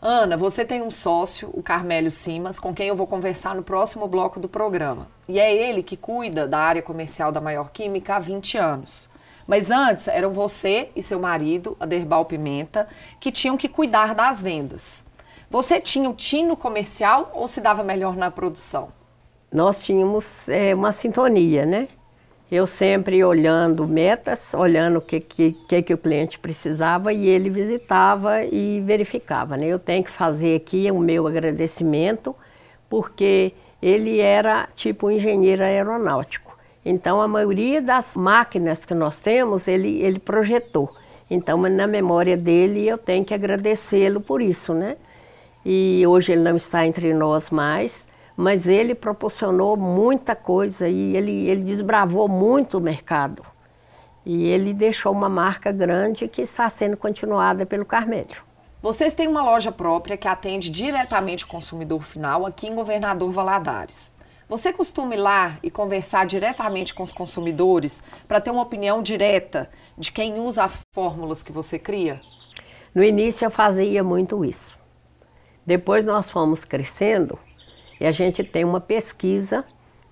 Ana, 0.00 0.36
você 0.36 0.64
tem 0.64 0.82
um 0.82 0.90
sócio, 0.90 1.50
o 1.54 1.62
Carmélio 1.62 2.10
Simas, 2.10 2.58
com 2.58 2.74
quem 2.74 2.88
eu 2.88 2.94
vou 2.94 3.06
conversar 3.06 3.54
no 3.54 3.62
próximo 3.62 4.06
bloco 4.06 4.38
do 4.38 4.48
programa. 4.48 5.08
E 5.26 5.38
é 5.38 5.54
ele 5.54 5.82
que 5.82 5.96
cuida 5.96 6.46
da 6.46 6.58
área 6.58 6.82
comercial 6.82 7.32
da 7.32 7.40
Maior 7.40 7.70
Química 7.70 8.16
há 8.16 8.18
20 8.18 8.58
anos. 8.58 9.08
Mas 9.46 9.70
antes 9.70 10.06
eram 10.08 10.30
você 10.30 10.90
e 10.94 11.02
seu 11.02 11.18
marido, 11.18 11.76
Aderbal 11.80 12.24
Pimenta, 12.24 12.86
que 13.18 13.32
tinham 13.32 13.56
que 13.56 13.68
cuidar 13.68 14.14
das 14.14 14.42
vendas. 14.42 15.04
Você 15.48 15.80
tinha 15.80 16.10
o 16.10 16.14
tino 16.14 16.56
comercial 16.56 17.30
ou 17.32 17.48
se 17.48 17.60
dava 17.60 17.82
melhor 17.82 18.16
na 18.16 18.30
produção? 18.30 18.88
Nós 19.52 19.80
tínhamos 19.80 20.48
é, 20.48 20.74
uma 20.74 20.92
sintonia, 20.92 21.64
né? 21.64 21.88
Eu 22.50 22.66
sempre 22.66 23.24
olhando 23.24 23.88
metas, 23.88 24.54
olhando 24.54 24.98
o 24.98 25.00
que, 25.00 25.18
que, 25.18 25.52
que, 25.68 25.82
que 25.82 25.94
o 25.94 25.98
cliente 25.98 26.38
precisava 26.38 27.12
e 27.12 27.26
ele 27.26 27.50
visitava 27.50 28.44
e 28.44 28.80
verificava. 28.82 29.56
Né? 29.56 29.66
Eu 29.66 29.80
tenho 29.80 30.04
que 30.04 30.10
fazer 30.10 30.54
aqui 30.56 30.88
o 30.92 30.98
meu 31.00 31.26
agradecimento, 31.26 32.36
porque 32.88 33.52
ele 33.82 34.20
era 34.20 34.68
tipo 34.76 35.08
um 35.08 35.10
engenheiro 35.10 35.64
aeronáutico. 35.64 36.56
Então, 36.84 37.20
a 37.20 37.26
maioria 37.26 37.82
das 37.82 38.16
máquinas 38.16 38.84
que 38.84 38.94
nós 38.94 39.20
temos, 39.20 39.66
ele, 39.66 40.00
ele 40.00 40.20
projetou. 40.20 40.88
Então, 41.28 41.60
na 41.62 41.86
memória 41.88 42.36
dele, 42.36 42.86
eu 42.86 42.96
tenho 42.96 43.24
que 43.24 43.34
agradecê-lo 43.34 44.20
por 44.20 44.40
isso, 44.40 44.72
né? 44.72 44.96
E 45.64 46.06
hoje 46.06 46.30
ele 46.30 46.42
não 46.42 46.54
está 46.54 46.86
entre 46.86 47.12
nós 47.12 47.50
mais, 47.50 48.06
mas 48.36 48.68
ele 48.68 48.94
proporcionou 48.94 49.76
muita 49.76 50.36
coisa 50.36 50.88
e 50.88 51.16
ele, 51.16 51.48
ele 51.48 51.62
desbravou 51.62 52.28
muito 52.28 52.76
o 52.76 52.80
mercado. 52.80 53.42
E 54.24 54.44
ele 54.48 54.74
deixou 54.74 55.12
uma 55.12 55.28
marca 55.28 55.72
grande 55.72 56.28
que 56.28 56.42
está 56.42 56.68
sendo 56.68 56.96
continuada 56.96 57.64
pelo 57.64 57.84
Carmédio. 57.84 58.42
Vocês 58.82 59.14
têm 59.14 59.26
uma 59.26 59.42
loja 59.42 59.72
própria 59.72 60.16
que 60.16 60.28
atende 60.28 60.68
diretamente 60.68 61.44
o 61.44 61.48
consumidor 61.48 62.02
final 62.02 62.44
aqui 62.44 62.66
em 62.66 62.74
Governador 62.74 63.30
Valadares. 63.32 64.12
Você 64.48 64.72
costuma 64.72 65.14
ir 65.14 65.18
lá 65.18 65.56
e 65.62 65.70
conversar 65.70 66.26
diretamente 66.26 66.94
com 66.94 67.02
os 67.02 67.12
consumidores 67.12 68.02
para 68.28 68.40
ter 68.40 68.50
uma 68.50 68.62
opinião 68.62 69.02
direta 69.02 69.70
de 69.96 70.12
quem 70.12 70.38
usa 70.38 70.62
as 70.62 70.82
fórmulas 70.92 71.42
que 71.42 71.50
você 71.50 71.78
cria? 71.78 72.18
No 72.94 73.02
início 73.02 73.44
eu 73.44 73.50
fazia 73.50 74.04
muito 74.04 74.44
isso. 74.44 74.78
Depois 75.64 76.04
nós 76.04 76.30
fomos 76.30 76.64
crescendo 76.64 77.38
e 78.00 78.06
a 78.06 78.12
gente 78.12 78.44
tem 78.44 78.64
uma 78.64 78.80
pesquisa 78.80 79.64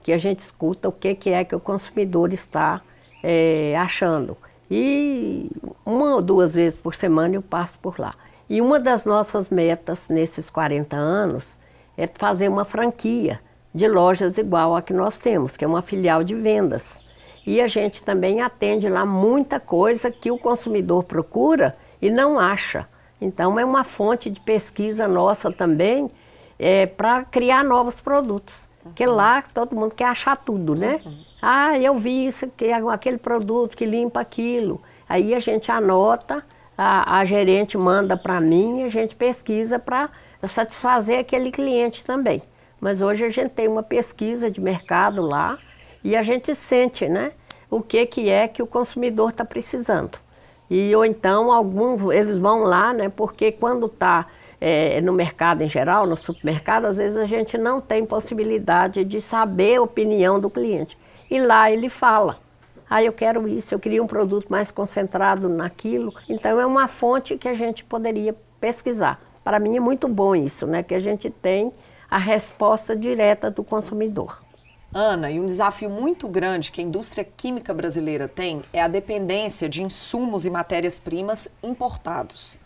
que 0.02 0.12
a 0.12 0.18
gente 0.18 0.40
escuta 0.40 0.88
o 0.88 0.92
que, 0.92 1.14
que 1.14 1.30
é 1.30 1.44
que 1.44 1.54
o 1.54 1.60
consumidor 1.60 2.32
está 2.32 2.82
é, 3.22 3.74
achando. 3.76 4.36
E 4.70 5.50
uma 5.84 6.14
ou 6.14 6.22
duas 6.22 6.54
vezes 6.54 6.78
por 6.78 6.94
semana 6.94 7.34
eu 7.34 7.42
passo 7.42 7.78
por 7.78 7.98
lá. 7.98 8.14
E 8.48 8.60
uma 8.60 8.78
das 8.78 9.04
nossas 9.04 9.48
metas 9.48 10.08
nesses 10.08 10.50
40 10.50 10.96
anos 10.96 11.56
é 11.96 12.06
fazer 12.06 12.48
uma 12.48 12.64
franquia 12.64 13.40
de 13.74 13.88
lojas 13.88 14.38
igual 14.38 14.76
a 14.76 14.82
que 14.82 14.92
nós 14.92 15.18
temos, 15.20 15.56
que 15.56 15.64
é 15.64 15.68
uma 15.68 15.82
filial 15.82 16.22
de 16.22 16.34
vendas. 16.34 17.02
E 17.46 17.60
a 17.60 17.66
gente 17.66 18.02
também 18.02 18.40
atende 18.40 18.88
lá 18.88 19.04
muita 19.04 19.58
coisa 19.58 20.10
que 20.10 20.30
o 20.30 20.38
consumidor 20.38 21.04
procura 21.04 21.76
e 22.00 22.10
não 22.10 22.38
acha. 22.38 22.86
Então 23.20 23.58
é 23.58 23.64
uma 23.64 23.84
fonte 23.84 24.28
de 24.30 24.40
pesquisa 24.40 25.08
nossa 25.08 25.50
também 25.50 26.10
é, 26.58 26.86
para 26.86 27.24
criar 27.24 27.64
novos 27.64 28.00
produtos. 28.00 28.68
Porque 28.82 29.06
lá 29.06 29.42
todo 29.42 29.74
mundo 29.74 29.94
quer 29.94 30.04
achar 30.04 30.36
tudo, 30.36 30.74
né? 30.74 31.00
Uhum. 31.04 31.24
Ah, 31.40 31.78
eu 31.78 31.96
vi 31.96 32.26
isso, 32.26 32.46
que, 32.54 32.70
aquele 32.70 33.16
produto 33.16 33.76
que 33.76 33.86
limpa 33.86 34.20
aquilo. 34.20 34.82
Aí 35.08 35.34
a 35.34 35.40
gente 35.40 35.70
anota, 35.70 36.44
a, 36.76 37.18
a 37.18 37.24
gerente 37.24 37.78
manda 37.78 38.16
para 38.16 38.40
mim 38.40 38.80
e 38.80 38.84
a 38.84 38.88
gente 38.88 39.14
pesquisa 39.16 39.78
para 39.78 40.10
satisfazer 40.42 41.18
aquele 41.18 41.50
cliente 41.50 42.04
também. 42.04 42.42
Mas 42.78 43.00
hoje 43.00 43.24
a 43.24 43.30
gente 43.30 43.50
tem 43.50 43.68
uma 43.68 43.82
pesquisa 43.82 44.50
de 44.50 44.60
mercado 44.60 45.22
lá 45.22 45.58
e 46.02 46.14
a 46.14 46.22
gente 46.22 46.54
sente, 46.54 47.08
né? 47.08 47.32
O 47.70 47.80
que, 47.80 48.04
que 48.04 48.28
é 48.28 48.46
que 48.46 48.62
o 48.62 48.66
consumidor 48.66 49.30
está 49.30 49.44
precisando. 49.44 50.18
E 50.68 50.94
ou 50.94 51.04
então 51.04 51.50
alguns 51.50 52.02
eles 52.12 52.36
vão 52.36 52.64
lá, 52.64 52.92
né? 52.92 53.08
Porque 53.08 53.50
quando 53.52 53.86
está 53.86 54.26
é, 54.60 55.00
no 55.00 55.12
mercado 55.12 55.62
em 55.62 55.68
geral, 55.68 56.06
no 56.06 56.16
supermercado, 56.16 56.86
às 56.86 56.96
vezes 56.96 57.16
a 57.16 57.26
gente 57.26 57.58
não 57.58 57.80
tem 57.80 58.04
possibilidade 58.04 59.04
de 59.04 59.20
saber 59.20 59.76
a 59.76 59.82
opinião 59.82 60.40
do 60.40 60.50
cliente. 60.50 60.96
E 61.30 61.40
lá 61.40 61.70
ele 61.70 61.88
fala. 61.88 62.38
Ah, 62.88 63.02
eu 63.02 63.12
quero 63.12 63.48
isso, 63.48 63.74
eu 63.74 63.78
queria 63.78 64.02
um 64.02 64.06
produto 64.06 64.46
mais 64.48 64.70
concentrado 64.70 65.48
naquilo. 65.48 66.12
Então 66.28 66.60
é 66.60 66.66
uma 66.66 66.86
fonte 66.86 67.36
que 67.36 67.48
a 67.48 67.54
gente 67.54 67.82
poderia 67.82 68.36
pesquisar. 68.60 69.20
Para 69.42 69.58
mim 69.58 69.76
é 69.76 69.80
muito 69.80 70.06
bom 70.06 70.36
isso, 70.36 70.66
né? 70.66 70.82
Que 70.82 70.94
a 70.94 70.98
gente 70.98 71.30
tem 71.30 71.72
a 72.10 72.18
resposta 72.18 72.94
direta 72.94 73.50
do 73.50 73.64
consumidor. 73.64 74.44
Ana, 74.92 75.28
e 75.28 75.40
um 75.40 75.46
desafio 75.46 75.90
muito 75.90 76.28
grande 76.28 76.70
que 76.70 76.80
a 76.80 76.84
indústria 76.84 77.24
química 77.24 77.74
brasileira 77.74 78.28
tem 78.28 78.62
é 78.72 78.80
a 78.80 78.86
dependência 78.86 79.68
de 79.68 79.82
insumos 79.82 80.46
e 80.46 80.50
matérias-primas 80.50 81.48
importados. 81.62 82.56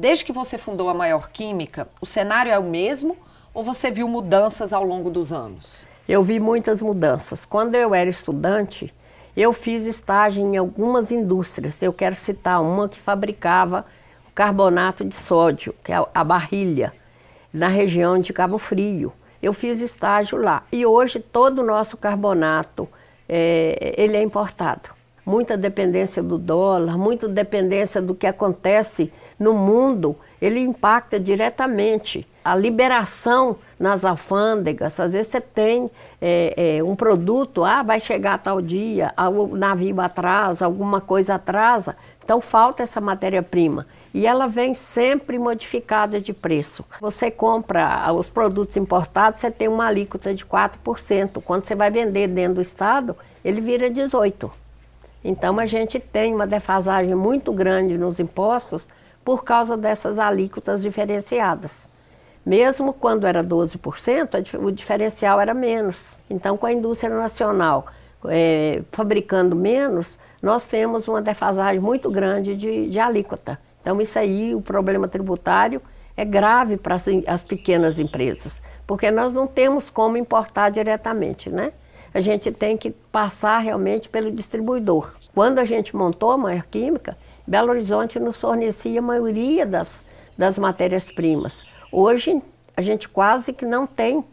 Desde 0.00 0.24
que 0.24 0.32
você 0.32 0.56
fundou 0.56 0.88
a 0.88 0.94
Maior 0.94 1.28
Química, 1.28 1.86
o 2.00 2.06
cenário 2.06 2.50
é 2.50 2.58
o 2.58 2.62
mesmo 2.62 3.18
ou 3.52 3.62
você 3.62 3.90
viu 3.90 4.08
mudanças 4.08 4.72
ao 4.72 4.82
longo 4.82 5.10
dos 5.10 5.30
anos? 5.30 5.86
Eu 6.08 6.24
vi 6.24 6.40
muitas 6.40 6.80
mudanças. 6.80 7.44
Quando 7.44 7.74
eu 7.74 7.94
era 7.94 8.08
estudante, 8.08 8.94
eu 9.36 9.52
fiz 9.52 9.84
estágio 9.84 10.42
em 10.42 10.56
algumas 10.56 11.12
indústrias. 11.12 11.82
Eu 11.82 11.92
quero 11.92 12.14
citar 12.14 12.62
uma 12.62 12.88
que 12.88 12.98
fabricava 12.98 13.84
carbonato 14.34 15.04
de 15.04 15.14
sódio, 15.14 15.74
que 15.84 15.92
é 15.92 16.02
a 16.14 16.24
barrilha, 16.24 16.94
na 17.52 17.68
região 17.68 18.18
de 18.18 18.32
Cabo 18.32 18.56
Frio. 18.56 19.12
Eu 19.42 19.52
fiz 19.52 19.82
estágio 19.82 20.38
lá. 20.38 20.62
E 20.72 20.86
hoje 20.86 21.20
todo 21.20 21.58
o 21.58 21.66
nosso 21.66 21.98
carbonato 21.98 22.88
é, 23.28 23.94
ele 23.98 24.16
é 24.16 24.22
importado 24.22 24.98
muita 25.24 25.56
dependência 25.56 26.22
do 26.22 26.38
dólar, 26.38 26.96
muita 26.98 27.28
dependência 27.28 28.00
do 28.00 28.14
que 28.14 28.26
acontece 28.26 29.12
no 29.38 29.54
mundo, 29.54 30.16
ele 30.40 30.60
impacta 30.60 31.18
diretamente. 31.18 32.26
A 32.42 32.54
liberação 32.54 33.56
nas 33.78 34.04
alfândegas, 34.04 34.98
às 34.98 35.12
vezes 35.12 35.30
você 35.30 35.40
tem 35.40 35.90
é, 36.20 36.76
é, 36.78 36.82
um 36.82 36.94
produto, 36.94 37.64
ah, 37.64 37.82
vai 37.82 38.00
chegar 38.00 38.38
tal 38.38 38.62
dia, 38.62 39.12
o 39.16 39.56
navio 39.56 40.00
atrasa, 40.00 40.64
alguma 40.64 41.00
coisa 41.00 41.34
atrasa, 41.34 41.96
então 42.24 42.40
falta 42.40 42.82
essa 42.82 43.00
matéria-prima. 43.00 43.86
E 44.14 44.26
ela 44.26 44.46
vem 44.46 44.72
sempre 44.72 45.38
modificada 45.38 46.20
de 46.20 46.32
preço. 46.32 46.84
Você 47.00 47.30
compra 47.30 48.12
os 48.12 48.28
produtos 48.28 48.76
importados, 48.76 49.40
você 49.40 49.50
tem 49.50 49.68
uma 49.68 49.86
alíquota 49.86 50.34
de 50.34 50.44
4%. 50.44 51.42
Quando 51.42 51.66
você 51.66 51.74
vai 51.74 51.90
vender 51.90 52.28
dentro 52.28 52.54
do 52.54 52.60
estado, 52.60 53.16
ele 53.44 53.60
vira 53.60 53.90
18%. 53.90 54.50
Então 55.24 55.58
a 55.58 55.66
gente 55.66 56.00
tem 56.00 56.34
uma 56.34 56.46
defasagem 56.46 57.14
muito 57.14 57.52
grande 57.52 57.98
nos 57.98 58.18
impostos 58.18 58.86
por 59.24 59.44
causa 59.44 59.76
dessas 59.76 60.18
alíquotas 60.18 60.82
diferenciadas. 60.82 61.88
Mesmo 62.44 62.92
quando 62.92 63.26
era 63.26 63.44
12%, 63.44 64.58
o 64.62 64.72
diferencial 64.72 65.40
era 65.40 65.52
menos. 65.52 66.18
Então, 66.28 66.56
com 66.56 66.66
a 66.66 66.72
indústria 66.72 67.14
nacional 67.14 67.86
é, 68.26 68.82
fabricando 68.90 69.54
menos, 69.54 70.18
nós 70.42 70.66
temos 70.66 71.06
uma 71.06 71.20
defasagem 71.20 71.80
muito 71.80 72.10
grande 72.10 72.56
de, 72.56 72.88
de 72.88 72.98
alíquota. 72.98 73.58
Então, 73.82 74.00
isso 74.00 74.18
aí, 74.18 74.54
o 74.54 74.60
problema 74.60 75.06
tributário 75.06 75.82
é 76.16 76.24
grave 76.24 76.76
para 76.76 76.94
as, 76.94 77.04
as 77.26 77.42
pequenas 77.42 77.98
empresas, 77.98 78.60
porque 78.86 79.10
nós 79.10 79.32
não 79.32 79.46
temos 79.46 79.88
como 79.88 80.16
importar 80.16 80.70
diretamente, 80.70 81.50
né? 81.50 81.72
A 82.12 82.20
gente 82.20 82.50
tem 82.50 82.76
que 82.76 82.90
passar 82.90 83.58
realmente 83.58 84.08
pelo 84.08 84.30
distribuidor. 84.30 85.16
Quando 85.34 85.58
a 85.58 85.64
gente 85.64 85.94
montou 85.94 86.32
a 86.32 86.38
Maior 86.38 86.64
Química, 86.64 87.16
Belo 87.46 87.70
Horizonte 87.70 88.18
nos 88.18 88.36
fornecia 88.36 88.98
a 88.98 89.02
maioria 89.02 89.64
das, 89.64 90.04
das 90.36 90.58
matérias-primas. 90.58 91.64
Hoje, 91.92 92.40
a 92.76 92.82
gente 92.82 93.08
quase 93.08 93.52
que 93.52 93.64
não 93.64 93.86
tem 93.86 94.24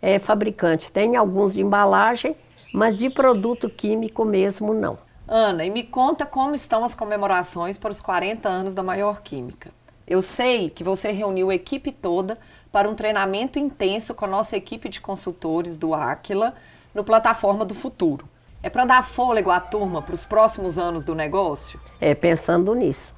é, 0.00 0.18
fabricante. 0.18 0.90
Tem 0.90 1.16
alguns 1.16 1.54
de 1.54 1.60
embalagem, 1.60 2.36
mas 2.72 2.96
de 2.96 3.08
produto 3.08 3.68
químico 3.70 4.24
mesmo 4.24 4.74
não. 4.74 4.98
Ana, 5.26 5.64
e 5.64 5.70
me 5.70 5.84
conta 5.84 6.26
como 6.26 6.54
estão 6.54 6.84
as 6.84 6.94
comemorações 6.94 7.78
para 7.78 7.90
os 7.90 8.00
40 8.00 8.48
anos 8.48 8.74
da 8.74 8.82
Maior 8.82 9.22
Química. 9.22 9.70
Eu 10.06 10.20
sei 10.20 10.68
que 10.68 10.82
você 10.82 11.12
reuniu 11.12 11.48
a 11.48 11.54
equipe 11.54 11.92
toda 11.92 12.36
para 12.72 12.88
um 12.88 12.94
treinamento 12.94 13.58
intenso 13.58 14.14
com 14.14 14.24
a 14.24 14.28
nossa 14.28 14.56
equipe 14.56 14.88
de 14.88 15.00
consultores 15.00 15.76
do 15.76 15.94
Aquila 15.94 16.54
no 16.94 17.04
Plataforma 17.04 17.64
do 17.64 17.74
Futuro. 17.74 18.26
É 18.62 18.70
para 18.70 18.84
dar 18.84 19.02
fôlego 19.02 19.50
à 19.50 19.58
turma 19.58 20.00
para 20.00 20.14
os 20.14 20.24
próximos 20.24 20.78
anos 20.78 21.04
do 21.04 21.14
negócio? 21.14 21.80
É, 22.00 22.14
pensando 22.14 22.74
nisso. 22.74 23.12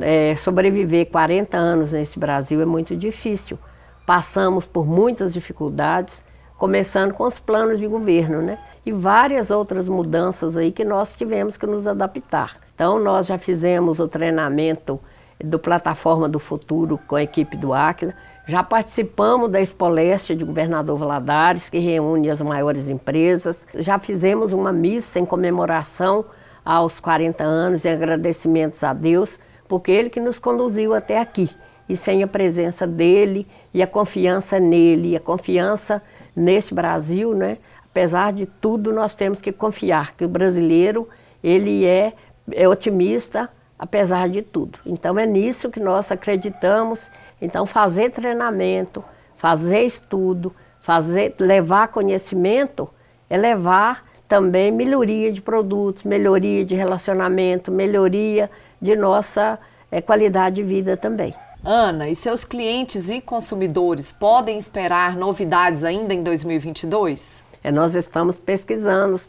É, 0.00 0.36
sobreviver 0.36 1.10
40 1.10 1.56
anos 1.56 1.92
nesse 1.92 2.18
Brasil 2.18 2.60
é 2.60 2.64
muito 2.64 2.94
difícil. 2.96 3.58
Passamos 4.06 4.64
por 4.64 4.86
muitas 4.86 5.32
dificuldades, 5.32 6.22
começando 6.56 7.12
com 7.12 7.24
os 7.24 7.38
planos 7.38 7.78
de 7.78 7.86
governo, 7.86 8.40
né? 8.40 8.58
E 8.86 8.92
várias 8.92 9.50
outras 9.50 9.88
mudanças 9.88 10.56
aí 10.56 10.70
que 10.70 10.84
nós 10.84 11.14
tivemos 11.14 11.56
que 11.56 11.66
nos 11.66 11.86
adaptar. 11.86 12.56
Então, 12.74 12.98
nós 13.02 13.26
já 13.26 13.36
fizemos 13.36 13.98
o 13.98 14.06
treinamento 14.06 15.00
do 15.42 15.58
Plataforma 15.58 16.28
do 16.28 16.38
Futuro 16.38 16.98
com 17.06 17.16
a 17.16 17.22
equipe 17.22 17.56
do 17.56 17.74
Áquila, 17.74 18.14
já 18.48 18.62
participamos 18.62 19.50
da 19.50 19.60
Expo 19.60 19.86
Leste 19.88 20.34
de 20.34 20.42
Governador 20.42 20.96
Valadares, 20.96 21.68
que 21.68 21.78
reúne 21.78 22.30
as 22.30 22.40
maiores 22.40 22.88
empresas. 22.88 23.66
Já 23.74 23.98
fizemos 23.98 24.54
uma 24.54 24.72
missa 24.72 25.20
em 25.20 25.26
comemoração 25.26 26.24
aos 26.64 26.98
40 26.98 27.44
anos 27.44 27.84
e 27.84 27.90
agradecimentos 27.90 28.82
a 28.82 28.94
Deus, 28.94 29.38
porque 29.68 29.92
Ele 29.92 30.08
que 30.08 30.18
nos 30.18 30.38
conduziu 30.38 30.94
até 30.94 31.20
aqui. 31.20 31.50
E 31.86 31.94
sem 31.94 32.22
a 32.22 32.26
presença 32.26 32.86
dele 32.86 33.46
e 33.72 33.82
a 33.82 33.86
confiança 33.86 34.58
nele, 34.58 35.10
e 35.10 35.16
a 35.16 35.20
confiança 35.20 36.02
nesse 36.34 36.72
Brasil, 36.72 37.34
né? 37.34 37.58
apesar 37.84 38.32
de 38.32 38.46
tudo, 38.46 38.94
nós 38.94 39.14
temos 39.14 39.42
que 39.42 39.52
confiar 39.52 40.16
que 40.16 40.24
o 40.24 40.28
brasileiro 40.28 41.06
ele 41.44 41.84
é, 41.84 42.14
é 42.52 42.66
otimista, 42.66 43.50
apesar 43.78 44.28
de 44.28 44.42
tudo. 44.42 44.78
Então 44.84 45.18
é 45.18 45.24
nisso 45.24 45.70
que 45.70 45.78
nós 45.80 46.10
acreditamos 46.10 47.10
então, 47.40 47.64
fazer 47.64 48.10
treinamento, 48.10 49.04
fazer 49.36 49.82
estudo, 49.82 50.52
fazer, 50.80 51.34
levar 51.38 51.88
conhecimento 51.88 52.88
é 53.30 53.36
levar 53.36 54.04
também 54.26 54.70
melhoria 54.70 55.32
de 55.32 55.40
produtos, 55.40 56.02
melhoria 56.02 56.64
de 56.64 56.74
relacionamento, 56.74 57.70
melhoria 57.70 58.50
de 58.80 58.94
nossa 58.96 59.58
é, 59.90 60.00
qualidade 60.02 60.56
de 60.56 60.62
vida 60.62 60.96
também. 60.96 61.34
Ana, 61.64 62.08
e 62.08 62.14
seus 62.14 62.44
clientes 62.44 63.08
e 63.10 63.20
consumidores 63.20 64.12
podem 64.12 64.58
esperar 64.58 65.16
novidades 65.16 65.82
ainda 65.82 66.14
em 66.14 66.22
2022? 66.22 67.44
É, 67.64 67.70
nós 67.72 67.94
estamos 67.94 68.38
pesquisando 68.38 69.20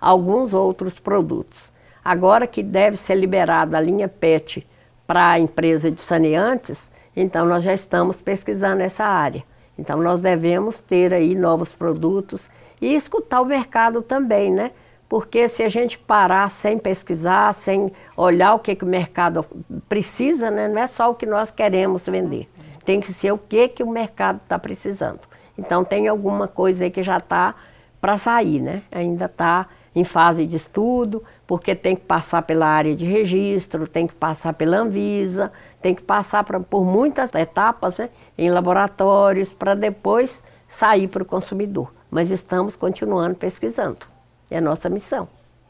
alguns 0.00 0.52
outros 0.52 0.98
produtos. 0.98 1.72
Agora 2.06 2.46
que 2.46 2.62
deve 2.62 2.96
ser 2.96 3.16
liberada 3.16 3.76
a 3.76 3.80
linha 3.80 4.06
PET 4.06 4.64
para 5.08 5.30
a 5.30 5.40
empresa 5.40 5.90
de 5.90 6.00
saneantes, 6.00 6.92
então, 7.16 7.44
nós 7.44 7.64
já 7.64 7.74
estamos 7.74 8.20
pesquisando 8.20 8.80
essa 8.80 9.04
área. 9.04 9.42
Então, 9.76 10.00
nós 10.00 10.22
devemos 10.22 10.80
ter 10.80 11.12
aí 11.12 11.34
novos 11.34 11.72
produtos 11.72 12.48
e 12.80 12.94
escutar 12.94 13.40
o 13.40 13.44
mercado 13.44 14.02
também, 14.02 14.52
né? 14.52 14.70
Porque 15.08 15.48
se 15.48 15.64
a 15.64 15.68
gente 15.68 15.98
parar 15.98 16.48
sem 16.48 16.78
pesquisar, 16.78 17.52
sem 17.54 17.90
olhar 18.16 18.54
o 18.54 18.60
que, 18.60 18.76
que 18.76 18.84
o 18.84 18.88
mercado 18.88 19.44
precisa, 19.88 20.48
né? 20.48 20.68
não 20.68 20.78
é 20.78 20.86
só 20.86 21.10
o 21.10 21.14
que 21.14 21.26
nós 21.26 21.50
queremos 21.50 22.06
vender. 22.06 22.48
Tem 22.84 23.00
que 23.00 23.12
ser 23.12 23.32
o 23.32 23.38
que, 23.38 23.66
que 23.66 23.82
o 23.82 23.90
mercado 23.90 24.40
está 24.44 24.56
precisando. 24.60 25.20
Então, 25.58 25.84
tem 25.84 26.06
alguma 26.06 26.46
coisa 26.46 26.84
aí 26.84 26.90
que 26.90 27.02
já 27.02 27.16
está 27.16 27.54
para 28.00 28.16
sair, 28.16 28.60
né? 28.60 28.82
Ainda 28.92 29.24
está 29.24 29.66
em 29.96 30.04
fase 30.04 30.44
de 30.44 30.58
estudo, 30.58 31.24
porque 31.46 31.74
tem 31.74 31.96
que 31.96 32.02
passar 32.02 32.42
pela 32.42 32.66
área 32.66 32.94
de 32.94 33.06
registro, 33.06 33.88
tem 33.88 34.06
que 34.06 34.12
passar 34.12 34.52
pela 34.52 34.76
Anvisa, 34.76 35.50
tem 35.80 35.94
que 35.94 36.02
passar 36.02 36.44
pra, 36.44 36.60
por 36.60 36.84
muitas 36.84 37.34
etapas 37.34 37.96
né, 37.96 38.10
em 38.36 38.50
laboratórios 38.50 39.54
para 39.54 39.74
depois 39.74 40.42
sair 40.68 41.08
para 41.08 41.22
o 41.22 41.26
consumidor. 41.26 41.94
Mas 42.10 42.30
estamos 42.30 42.76
continuando 42.76 43.36
pesquisando. 43.36 44.06
É 44.50 44.58
a 44.58 44.60
nossa 44.60 44.90
missão. 44.90 45.26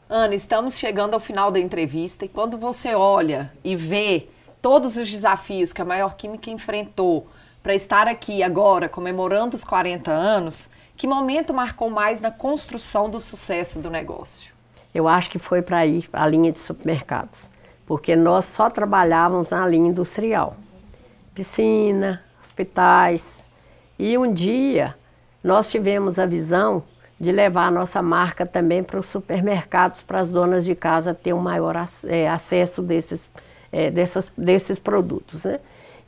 Ana, 0.09 0.35
estamos 0.35 0.77
chegando 0.77 1.13
ao 1.13 1.21
final 1.21 1.49
da 1.49 1.59
entrevista 1.59 2.25
e 2.25 2.27
quando 2.27 2.57
você 2.57 2.93
olha 2.93 3.53
e 3.63 3.77
vê 3.77 4.27
todos 4.61 4.97
os 4.97 5.09
desafios 5.09 5.71
que 5.71 5.81
a 5.81 5.85
Maior 5.85 6.15
Química 6.17 6.49
enfrentou 6.49 7.27
para 7.63 7.73
estar 7.73 8.07
aqui 8.09 8.43
agora 8.43 8.89
comemorando 8.89 9.55
os 9.55 9.63
40 9.63 10.11
anos, 10.11 10.69
que 10.97 11.05
momento 11.05 11.53
marcou 11.53 11.91
mais 11.91 12.19
na 12.19 12.31
construção 12.31 13.07
do 13.07 13.21
sucesso 13.21 13.79
do 13.79 13.89
negócio? 13.89 14.51
Eu 14.93 15.07
acho 15.07 15.29
que 15.29 15.37
foi 15.37 15.61
para 15.61 15.85
ir 15.85 16.09
para 16.09 16.23
a 16.23 16.27
linha 16.27 16.51
de 16.51 16.57
supermercados, 16.57 17.51
porque 17.85 18.15
nós 18.15 18.45
só 18.45 18.67
trabalhávamos 18.67 19.51
na 19.51 19.65
linha 19.67 19.91
industrial. 19.91 20.57
Piscina, 21.35 22.23
hospitais. 22.43 23.47
E 23.99 24.17
um 24.17 24.33
dia 24.33 24.95
nós 25.43 25.69
tivemos 25.69 26.17
a 26.17 26.25
visão 26.25 26.83
de 27.19 27.31
levar 27.31 27.67
a 27.67 27.71
nossa 27.71 28.01
marca 28.01 28.43
também 28.45 28.83
para 28.83 28.99
os 28.99 29.05
supermercados, 29.05 30.01
para 30.01 30.19
as 30.19 30.31
donas 30.31 30.65
de 30.65 30.73
casa 30.73 31.13
ter 31.13 31.31
um 31.31 31.39
maior 31.39 31.75
é, 32.05 32.27
acesso 32.27 32.81
desses, 32.81 33.29
é, 33.71 33.91
dessas, 33.91 34.27
desses 34.35 34.79
produtos. 34.79 35.45
Né? 35.45 35.59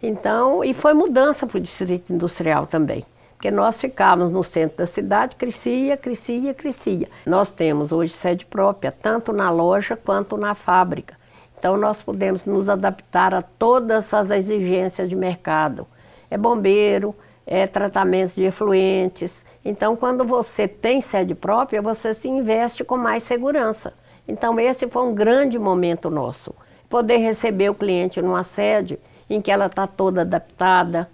Então, 0.02 0.64
e 0.64 0.74
foi 0.74 0.96
mudança 0.96 1.46
para 1.46 1.58
o 1.58 1.62
distrito 1.62 2.12
industrial 2.12 2.66
também 2.66 3.06
porque 3.40 3.52
nós 3.52 3.80
ficávamos 3.80 4.34
no 4.34 4.44
centro 4.44 4.80
da 4.80 4.86
cidade, 4.86 5.38
crescia, 5.38 5.96
crescia, 5.96 6.54
crescia. 6.54 7.08
Nós 7.26 7.50
temos 7.50 7.94
hoje 7.94 8.12
sede 8.12 8.46
própria, 8.46 8.92
tanto 8.92 9.32
na 9.32 9.50
loja 9.50 9.96
quanto 9.96 10.36
na 10.36 10.54
fábrica. 10.54 11.18
Então 11.58 11.78
nós 11.78 12.02
podemos 12.02 12.44
nos 12.44 12.68
adaptar 12.68 13.34
a 13.34 13.42
todas 13.42 14.14
as 14.14 14.30
exigências 14.30 15.08
de 15.08 15.16
mercado. 15.16 15.88
É 16.30 16.38
bombeiro, 16.38 17.16
é 17.48 17.66
tratamento 17.66 18.36
de 18.36 18.44
efluentes. 18.44 19.46
Então 19.64 19.96
quando 19.96 20.26
você 20.26 20.68
tem 20.68 21.00
sede 21.00 21.34
própria, 21.34 21.82
você 21.82 22.14
se 22.14 22.28
investe 22.28 22.84
com 22.84 22.98
mais 22.98 23.24
segurança. 23.24 23.94
Então 24.28 24.60
esse 24.60 24.86
foi 24.90 25.04
um 25.04 25.16
grande 25.16 25.58
momento 25.58 26.10
nosso. 26.10 26.54
Poder 26.90 27.16
receber 27.16 27.70
o 27.70 27.76
cliente 27.76 28.22
numa 28.22 28.44
sede 28.44 29.00
em 29.30 29.42
que 29.42 29.50
ela 29.50 29.68
está 29.68 29.88
toda 29.88 30.24
adaptada, 30.24 31.10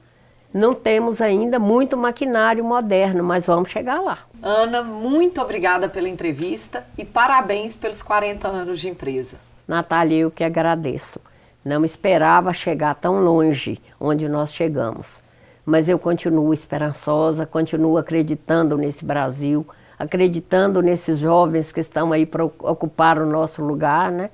não 0.55 0.73
temos 0.73 1.19
ainda 1.19 1.59
muito 1.59 1.97
maquinário 1.97 2.63
moderno, 2.63 3.21
mas 3.21 3.45
vamos 3.45 3.69
chegar 3.69 3.99
lá. 3.99 4.19
Ana, 4.41 4.81
muito 4.81 5.41
obrigada 5.41 5.89
pela 5.89 6.07
entrevista 6.07 6.85
e 6.97 7.03
parabéns 7.03 7.75
pelos 7.75 8.01
40 8.01 8.47
anos 8.47 8.79
de 8.79 8.87
empresa. 8.87 9.35
Natália, 9.67 10.19
eu 10.19 10.31
que 10.31 10.45
agradeço. 10.45 11.19
Não 11.63 11.83
esperava 11.83 12.53
chegar 12.53 12.95
tão 12.95 13.21
longe 13.21 13.81
onde 13.99 14.29
nós 14.29 14.53
chegamos. 14.53 15.21
Mas 15.65 15.89
eu 15.89 15.99
continuo 15.99 16.53
esperançosa, 16.53 17.45
continuo 17.45 17.97
acreditando 17.97 18.77
nesse 18.77 19.03
Brasil, 19.03 19.67
acreditando 19.99 20.81
nesses 20.81 21.19
jovens 21.19 21.73
que 21.73 21.81
estão 21.81 22.13
aí 22.13 22.25
para 22.25 22.45
ocupar 22.45 23.19
o 23.19 23.25
nosso 23.25 23.61
lugar, 23.61 24.09
né? 24.09 24.29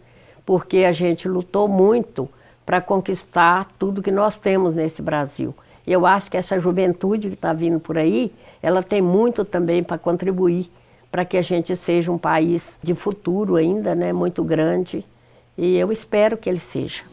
Porque 0.46 0.84
a 0.84 0.92
gente 0.92 1.28
lutou 1.28 1.68
muito 1.68 2.30
para 2.64 2.80
conquistar 2.80 3.66
tudo 3.80 4.04
que 4.04 4.12
nós 4.12 4.40
temos 4.40 4.76
nesse 4.76 5.02
Brasil. 5.02 5.56
Eu 5.86 6.06
acho 6.06 6.30
que 6.30 6.38
essa 6.38 6.60
juventude 6.60 7.28
que 7.30 7.34
está 7.34 7.54
vindo 7.54 7.80
por 7.80 7.98
aí, 7.98 8.32
ela 8.62 8.84
tem 8.84 9.02
muito 9.02 9.44
também 9.44 9.84
para 9.84 9.98
contribuir 9.98 10.70
para 11.12 11.26
que 11.26 11.38
a 11.38 11.42
gente 11.42 11.76
seja 11.76 12.12
um 12.12 12.18
país 12.18 12.80
de 12.82 12.96
futuro 12.96 13.58
ainda, 13.58 13.94
né, 13.94 14.14
muito 14.14 14.44
grande. 14.44 15.06
E 15.58 15.78
eu 15.78 15.92
espero 15.92 16.38
que 16.38 16.50
ele 16.50 16.60
seja. 16.60 17.04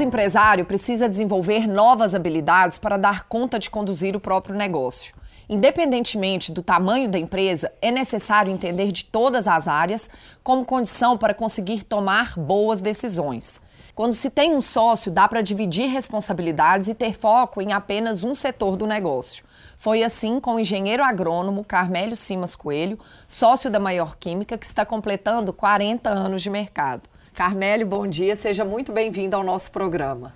Todo 0.00 0.06
empresário 0.06 0.64
precisa 0.64 1.10
desenvolver 1.10 1.68
novas 1.68 2.14
habilidades 2.14 2.78
para 2.78 2.96
dar 2.96 3.24
conta 3.24 3.58
de 3.58 3.68
conduzir 3.68 4.16
o 4.16 4.20
próprio 4.20 4.56
negócio. 4.56 5.14
Independentemente 5.46 6.50
do 6.50 6.62
tamanho 6.62 7.06
da 7.06 7.18
empresa, 7.18 7.70
é 7.82 7.90
necessário 7.90 8.50
entender 8.50 8.92
de 8.92 9.04
todas 9.04 9.46
as 9.46 9.68
áreas 9.68 10.08
como 10.42 10.64
condição 10.64 11.18
para 11.18 11.34
conseguir 11.34 11.84
tomar 11.84 12.34
boas 12.34 12.80
decisões. 12.80 13.60
Quando 13.94 14.14
se 14.14 14.30
tem 14.30 14.56
um 14.56 14.62
sócio, 14.62 15.12
dá 15.12 15.28
para 15.28 15.42
dividir 15.42 15.90
responsabilidades 15.90 16.88
e 16.88 16.94
ter 16.94 17.12
foco 17.12 17.60
em 17.60 17.74
apenas 17.74 18.24
um 18.24 18.34
setor 18.34 18.76
do 18.76 18.86
negócio. 18.86 19.44
Foi 19.76 20.02
assim 20.02 20.40
com 20.40 20.54
o 20.54 20.60
engenheiro 20.60 21.04
agrônomo 21.04 21.62
Carmélio 21.62 22.16
Simas 22.16 22.56
Coelho, 22.56 22.98
sócio 23.28 23.70
da 23.70 23.78
Maior 23.78 24.16
Química, 24.16 24.56
que 24.56 24.64
está 24.64 24.86
completando 24.86 25.52
40 25.52 26.08
anos 26.08 26.40
de 26.40 26.48
mercado. 26.48 27.02
Carmélio, 27.40 27.86
bom 27.86 28.06
dia, 28.06 28.36
seja 28.36 28.66
muito 28.66 28.92
bem-vindo 28.92 29.34
ao 29.34 29.42
nosso 29.42 29.72
programa. 29.72 30.34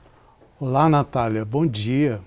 Olá, 0.59 0.89
Natália, 0.89 1.45
bom 1.45 1.67
dia. 1.67 2.19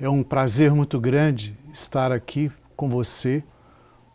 É 0.00 0.08
um 0.08 0.24
prazer 0.24 0.74
muito 0.74 0.98
grande 0.98 1.56
estar 1.72 2.10
aqui 2.10 2.50
com 2.74 2.88
você 2.88 3.44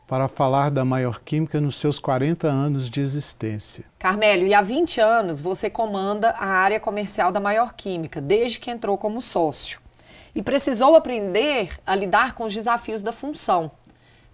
para 0.05 0.27
falar 0.27 0.71
da 0.71 0.83
Maior 0.83 1.21
Química 1.21 1.61
nos 1.61 1.77
seus 1.77 1.99
40 1.99 2.49
anos 2.49 2.89
de 2.89 2.99
existência. 2.99 3.85
Carmélio, 3.97 4.45
e 4.45 4.53
há 4.53 4.61
20 4.61 4.99
anos 4.99 5.39
você 5.39 5.69
comanda 5.69 6.31
a 6.31 6.47
área 6.47 6.81
comercial 6.81 7.31
da 7.31 7.39
Maior 7.39 7.73
Química, 7.73 8.19
desde 8.19 8.59
que 8.59 8.69
entrou 8.69 8.97
como 8.97 9.21
sócio. 9.21 9.79
E 10.35 10.43
precisou 10.43 10.97
aprender 10.97 11.79
a 11.85 11.95
lidar 11.95 12.33
com 12.33 12.43
os 12.43 12.53
desafios 12.53 13.01
da 13.01 13.13
função. 13.13 13.71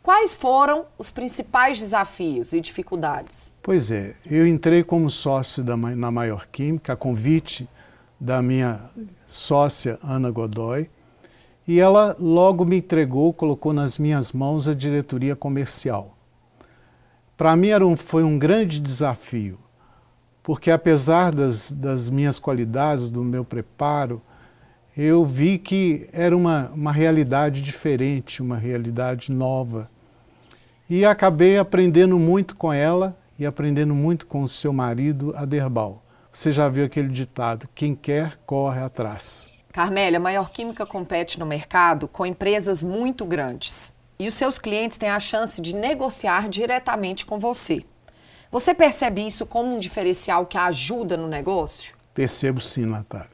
Quais 0.03 0.35
foram 0.35 0.85
os 0.97 1.11
principais 1.11 1.79
desafios 1.79 2.51
e 2.51 2.59
dificuldades? 2.59 3.53
Pois 3.63 3.89
é, 3.89 4.13
eu 4.29 4.45
entrei 4.45 4.83
como 4.83 5.09
sócio 5.09 5.63
da, 5.63 5.77
na 5.77 6.11
Maior 6.11 6.45
Química, 6.51 6.91
a 6.91 6.95
convite 6.97 7.69
da 8.19 8.41
minha 8.41 8.81
sócia 9.25 9.97
Ana 10.03 10.29
Godoy, 10.29 10.89
e 11.65 11.79
ela 11.79 12.17
logo 12.19 12.65
me 12.65 12.79
entregou, 12.79 13.31
colocou 13.31 13.71
nas 13.71 13.97
minhas 13.97 14.33
mãos 14.33 14.67
a 14.67 14.73
diretoria 14.73 15.37
comercial. 15.37 16.17
Para 17.37 17.55
mim 17.55 17.69
era 17.69 17.87
um, 17.87 17.95
foi 17.95 18.25
um 18.25 18.37
grande 18.37 18.81
desafio, 18.81 19.57
porque 20.43 20.69
apesar 20.69 21.33
das, 21.33 21.71
das 21.71 22.09
minhas 22.09 22.39
qualidades, 22.39 23.09
do 23.09 23.23
meu 23.23 23.45
preparo, 23.45 24.21
eu 24.97 25.23
vi 25.25 25.57
que 25.57 26.09
era 26.11 26.35
uma, 26.35 26.69
uma 26.75 26.91
realidade 26.91 27.61
diferente, 27.61 28.41
uma 28.41 28.57
realidade 28.57 29.31
nova. 29.31 29.89
E 30.95 31.05
acabei 31.05 31.57
aprendendo 31.57 32.19
muito 32.19 32.55
com 32.55 32.71
ela 32.71 33.17
e 33.39 33.47
aprendendo 33.47 33.95
muito 33.95 34.27
com 34.27 34.43
o 34.43 34.47
seu 34.47 34.71
marido, 34.71 35.33
Aderbal. 35.35 36.03
Você 36.31 36.51
já 36.51 36.69
viu 36.69 36.85
aquele 36.85 37.07
ditado: 37.07 37.67
quem 37.73 37.95
quer, 37.95 38.37
corre 38.45 38.79
atrás. 38.79 39.49
Carmélia, 39.71 40.19
a 40.19 40.21
Maior 40.21 40.51
Química 40.51 40.85
compete 40.85 41.39
no 41.39 41.47
mercado 41.47 42.07
com 42.07 42.23
empresas 42.27 42.83
muito 42.83 43.25
grandes 43.25 43.91
e 44.19 44.27
os 44.27 44.35
seus 44.35 44.59
clientes 44.59 44.95
têm 44.95 45.09
a 45.09 45.19
chance 45.19 45.59
de 45.59 45.75
negociar 45.75 46.47
diretamente 46.47 47.25
com 47.25 47.39
você. 47.39 47.83
Você 48.51 48.71
percebe 48.75 49.25
isso 49.25 49.47
como 49.47 49.75
um 49.75 49.79
diferencial 49.79 50.45
que 50.45 50.59
ajuda 50.59 51.17
no 51.17 51.27
negócio? 51.27 51.95
Percebo 52.13 52.61
sim, 52.61 52.85
Natália. 52.85 53.29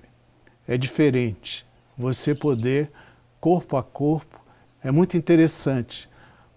É 0.66 0.78
diferente. 0.78 1.66
Você 1.98 2.34
poder, 2.34 2.90
corpo 3.38 3.76
a 3.76 3.84
corpo, 3.84 4.40
é 4.82 4.92
muito 4.92 5.18
interessante, 5.18 6.10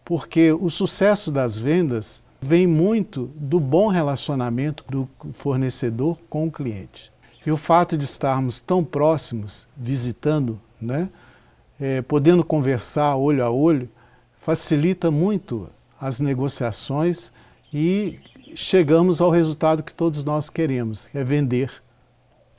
porque 0.05 0.53
o 0.53 0.69
sucesso 0.69 1.31
das 1.31 1.57
vendas 1.57 2.23
vem 2.41 2.67
muito 2.67 3.31
do 3.37 3.61
bom 3.61 3.89
relacionamento 3.89 4.85
do 4.89 5.09
fornecedor 5.33 6.19
com 6.29 6.47
o 6.47 6.51
cliente. 6.51 7.13
E 7.47 7.51
o 7.51 7.57
fato 7.57 7.97
de 7.97 8.05
estarmos 8.05 8.61
tão 8.61 8.85
próximos, 8.85 9.67
visitando, 9.77 10.61
né, 10.81 11.09
é, 11.81 12.03
podendo 12.03 12.45
conversar 12.45 13.17
olho 13.17 13.45
a 13.45 13.51
olho, 13.51 13.89
facilita 14.41 15.11
muito 15.11 15.69
as 16.01 16.19
negociações 16.19 17.33
e 17.73 18.19
chegamos 18.55 19.21
ao 19.21 19.31
resultado 19.31 19.83
que 19.83 19.95
todos 19.95 20.25
nós 20.25 20.51
queremos, 20.51 21.07
que 21.07 21.19
é 21.19 21.25
vender. 21.25 21.83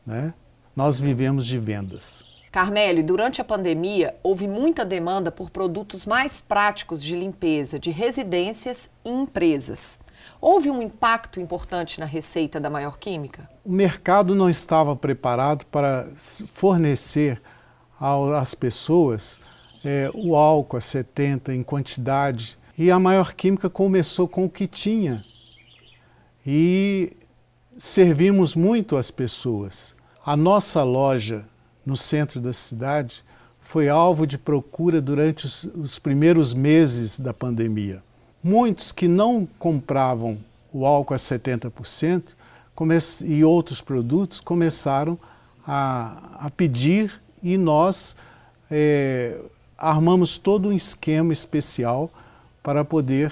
Né? 0.05 0.33
Nós 0.75 0.99
vivemos 0.99 1.45
de 1.45 1.59
vendas. 1.59 2.32
Carmele, 2.53 3.01
durante 3.01 3.41
a 3.41 3.43
pandemia, 3.43 4.15
houve 4.21 4.47
muita 4.47 4.85
demanda 4.85 5.31
por 5.31 5.49
produtos 5.49 6.05
mais 6.05 6.39
práticos 6.39 7.03
de 7.03 7.15
limpeza 7.15 7.79
de 7.79 7.89
residências 7.89 8.91
e 9.03 9.09
empresas. 9.09 9.97
Houve 10.39 10.69
um 10.69 10.79
impacto 10.79 11.39
importante 11.39 11.99
na 11.99 12.05
receita 12.05 12.59
da 12.59 12.69
Maior 12.69 12.99
Química? 12.99 13.49
O 13.65 13.71
mercado 13.71 14.35
não 14.35 14.51
estava 14.51 14.95
preparado 14.95 15.65
para 15.65 16.07
fornecer 16.45 17.41
às 17.99 18.53
pessoas 18.53 19.41
é, 19.83 20.11
o 20.13 20.35
álcool 20.35 20.77
a 20.77 20.81
70 20.81 21.55
em 21.55 21.63
quantidade. 21.63 22.59
E 22.77 22.91
a 22.91 22.99
Maior 22.99 23.33
Química 23.33 23.67
começou 23.67 24.27
com 24.27 24.45
o 24.45 24.49
que 24.49 24.67
tinha. 24.67 25.25
E 26.45 27.17
servimos 27.75 28.53
muito 28.53 28.95
as 28.95 29.09
pessoas. 29.09 29.95
A 30.23 30.37
nossa 30.37 30.83
loja 30.83 31.51
no 31.85 31.97
centro 31.97 32.39
da 32.39 32.53
cidade 32.53 33.23
foi 33.59 33.89
alvo 33.89 34.27
de 34.27 34.37
procura 34.37 35.01
durante 35.01 35.45
os, 35.45 35.63
os 35.63 35.99
primeiros 35.99 36.53
meses 36.53 37.19
da 37.19 37.33
pandemia. 37.33 38.03
Muitos 38.43 38.91
que 38.91 39.07
não 39.07 39.47
compravam 39.57 40.37
o 40.71 40.85
álcool 40.85 41.13
a 41.13 41.17
70% 41.17 42.23
e 43.25 43.43
outros 43.43 43.81
produtos 43.81 44.39
começaram 44.39 45.17
a, 45.65 46.45
a 46.45 46.49
pedir 46.49 47.21
e 47.41 47.57
nós 47.57 48.15
é, 48.69 49.39
armamos 49.77 50.37
todo 50.37 50.69
um 50.69 50.73
esquema 50.73 51.31
especial 51.31 52.09
para 52.61 52.83
poder 52.83 53.31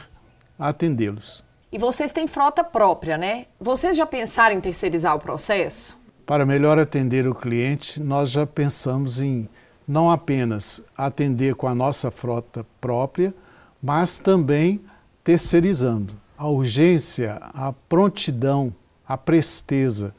atendê-los. 0.60 1.44
E 1.72 1.78
vocês 1.78 2.12
têm 2.12 2.28
frota 2.28 2.64
própria, 2.64 3.18
né? 3.18 3.46
Vocês 3.60 3.96
já 3.96 4.06
pensaram 4.06 4.56
em 4.56 4.62
terceirizar 4.62 5.16
o 5.16 5.20
processo? 5.20 5.98
Para 6.32 6.46
melhor 6.46 6.80
atender 6.80 7.28
o 7.28 7.36
cliente, 7.36 8.00
nós 8.00 8.32
já 8.32 8.48
pensamos 8.48 9.20
em 9.20 9.50
não 9.86 10.10
apenas 10.10 10.82
atender 10.98 11.56
com 11.56 11.68
a 11.68 11.76
nossa 11.76 12.10
frota 12.10 12.66
própria, 12.80 13.36
mas 13.84 14.18
também 14.18 14.80
terceirizando. 15.26 16.14
A 16.38 16.48
urgência, 16.48 17.34
a 17.42 17.74
prontidão, 17.74 18.74
a 19.06 19.18
presteza 19.18 20.16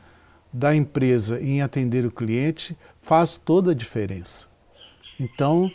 da 0.52 0.76
empresa 0.76 1.40
em 1.40 1.62
atender 1.62 2.04
o 2.04 2.10
cliente 2.10 2.76
faz 3.00 3.38
toda 3.38 3.70
a 3.70 3.74
diferença. 3.74 4.48
Então, 5.18 5.72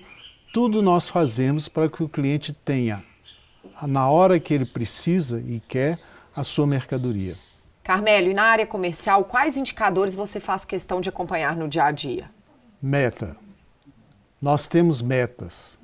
tudo 0.54 0.84
nós 0.84 1.10
fazemos 1.10 1.68
para 1.68 1.90
que 1.90 2.04
o 2.04 2.08
cliente 2.08 2.54
tenha, 2.54 3.04
na 3.82 4.08
hora 4.08 4.40
que 4.40 4.54
ele 4.54 4.66
precisa 4.66 5.44
e 5.48 5.60
quer, 5.68 5.98
a 6.36 6.44
sua 6.44 6.68
mercadoria. 6.68 7.36
Carmelo, 7.88 8.28
e 8.28 8.34
na 8.34 8.44
área 8.44 8.68
comercial, 8.68 9.24
quais 9.24 9.56
indicadores 9.56 10.14
você 10.14 10.42
faz 10.42 10.66
questão 10.66 11.00
de 11.00 11.08
acompanhar 11.08 11.56
no 11.56 11.70
dia 11.70 11.86
a 11.86 11.92
dia? 11.92 12.30
Meta. 12.82 13.38
Nós 14.42 14.68
temos 14.68 15.02
metas. 15.02 15.80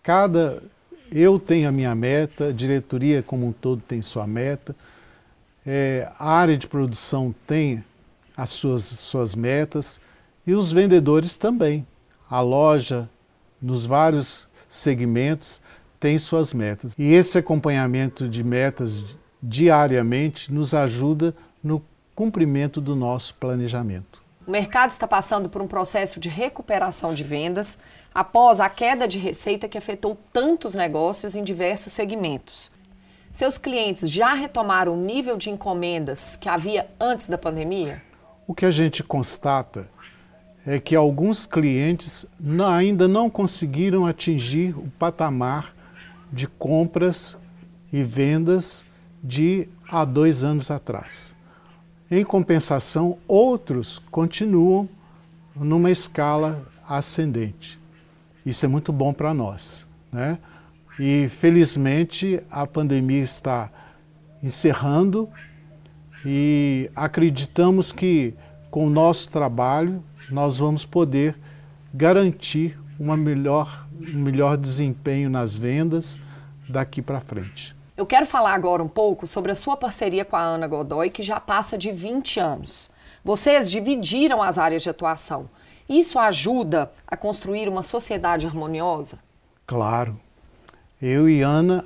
Cada 0.00 0.62
eu 1.10 1.40
tenho 1.40 1.68
a 1.68 1.72
minha 1.72 1.92
meta, 1.92 2.50
a 2.50 2.52
diretoria 2.52 3.20
como 3.20 3.48
um 3.48 3.50
todo 3.50 3.82
tem 3.82 4.00
sua 4.00 4.28
meta, 4.28 4.76
é, 5.66 6.08
a 6.20 6.30
área 6.30 6.56
de 6.56 6.68
produção 6.68 7.34
tem 7.48 7.84
as 8.36 8.50
suas, 8.50 8.84
suas 8.84 9.34
metas 9.34 10.00
e 10.46 10.54
os 10.54 10.70
vendedores 10.70 11.36
também. 11.36 11.84
A 12.30 12.40
loja, 12.40 13.10
nos 13.60 13.84
vários 13.84 14.48
segmentos, 14.68 15.60
tem 15.98 16.16
suas 16.16 16.54
metas. 16.54 16.94
E 16.96 17.12
esse 17.12 17.36
acompanhamento 17.38 18.28
de 18.28 18.44
metas 18.44 19.04
diariamente 19.42 20.52
nos 20.52 20.74
ajuda 20.74 21.34
no 21.62 21.82
cumprimento 22.14 22.80
do 22.80 22.94
nosso 22.94 23.34
planejamento. 23.34 24.22
O 24.46 24.50
mercado 24.50 24.90
está 24.90 25.06
passando 25.06 25.48
por 25.48 25.62
um 25.62 25.66
processo 25.66 26.18
de 26.18 26.28
recuperação 26.28 27.14
de 27.14 27.22
vendas 27.22 27.78
após 28.14 28.58
a 28.58 28.68
queda 28.68 29.06
de 29.06 29.18
receita 29.18 29.68
que 29.68 29.78
afetou 29.78 30.18
tantos 30.32 30.74
negócios 30.74 31.34
em 31.34 31.44
diversos 31.44 31.92
segmentos. 31.92 32.70
Seus 33.30 33.56
clientes 33.56 34.10
já 34.10 34.34
retomaram 34.34 34.94
o 34.94 35.00
nível 35.00 35.36
de 35.36 35.50
encomendas 35.50 36.36
que 36.36 36.48
havia 36.48 36.88
antes 36.98 37.28
da 37.28 37.38
pandemia? 37.38 38.02
O 38.44 38.54
que 38.54 38.66
a 38.66 38.70
gente 38.70 39.04
constata 39.04 39.88
é 40.66 40.80
que 40.80 40.96
alguns 40.96 41.46
clientes 41.46 42.26
ainda 42.68 43.06
não 43.06 43.30
conseguiram 43.30 44.04
atingir 44.04 44.76
o 44.76 44.90
patamar 44.98 45.74
de 46.32 46.48
compras 46.48 47.38
e 47.92 48.02
vendas 48.02 48.84
de 49.22 49.68
há 49.88 50.04
dois 50.04 50.44
anos 50.44 50.70
atrás. 50.70 51.34
Em 52.10 52.24
compensação, 52.24 53.18
outros 53.28 53.98
continuam 54.10 54.88
numa 55.54 55.90
escala 55.90 56.66
ascendente. 56.88 57.78
Isso 58.44 58.64
é 58.64 58.68
muito 58.68 58.92
bom 58.92 59.12
para 59.12 59.32
nós. 59.32 59.86
Né? 60.10 60.38
E 60.98 61.28
felizmente 61.28 62.42
a 62.50 62.66
pandemia 62.66 63.22
está 63.22 63.70
encerrando 64.42 65.28
e 66.24 66.90
acreditamos 66.96 67.92
que 67.92 68.34
com 68.70 68.86
o 68.86 68.90
nosso 68.90 69.30
trabalho 69.30 70.02
nós 70.30 70.58
vamos 70.58 70.84
poder 70.84 71.36
garantir 71.92 72.78
uma 72.98 73.16
melhor, 73.16 73.86
um 73.98 74.18
melhor 74.18 74.56
desempenho 74.56 75.30
nas 75.30 75.56
vendas 75.56 76.18
daqui 76.68 77.00
para 77.00 77.20
frente. 77.20 77.74
Eu 78.00 78.06
quero 78.06 78.24
falar 78.24 78.54
agora 78.54 78.82
um 78.82 78.88
pouco 78.88 79.26
sobre 79.26 79.52
a 79.52 79.54
sua 79.54 79.76
parceria 79.76 80.24
com 80.24 80.34
a 80.34 80.40
Ana 80.40 80.66
Godoy, 80.66 81.10
que 81.10 81.22
já 81.22 81.38
passa 81.38 81.76
de 81.76 81.92
20 81.92 82.40
anos. 82.40 82.90
Vocês 83.22 83.70
dividiram 83.70 84.42
as 84.42 84.56
áreas 84.56 84.82
de 84.82 84.88
atuação. 84.88 85.50
Isso 85.86 86.18
ajuda 86.18 86.90
a 87.06 87.14
construir 87.14 87.68
uma 87.68 87.82
sociedade 87.82 88.46
harmoniosa? 88.46 89.18
Claro. 89.66 90.18
Eu 91.02 91.28
e 91.28 91.42
Ana, 91.42 91.84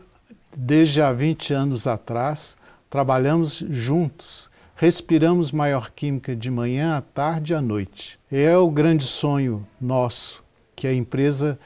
desde 0.56 1.02
há 1.02 1.12
20 1.12 1.52
anos 1.52 1.84
atrás, 1.84 2.56
trabalhamos 2.88 3.58
juntos. 3.68 4.48
Respiramos 4.76 5.50
maior 5.50 5.90
química 5.90 6.36
de 6.36 6.48
manhã, 6.48 6.96
à 6.96 7.00
tarde 7.00 7.54
e 7.54 7.56
à 7.56 7.60
noite. 7.60 8.20
É 8.30 8.56
o 8.56 8.70
grande 8.70 9.02
sonho 9.02 9.66
nosso 9.80 10.44
que 10.76 10.86
a 10.86 10.94
empresa 10.94 11.58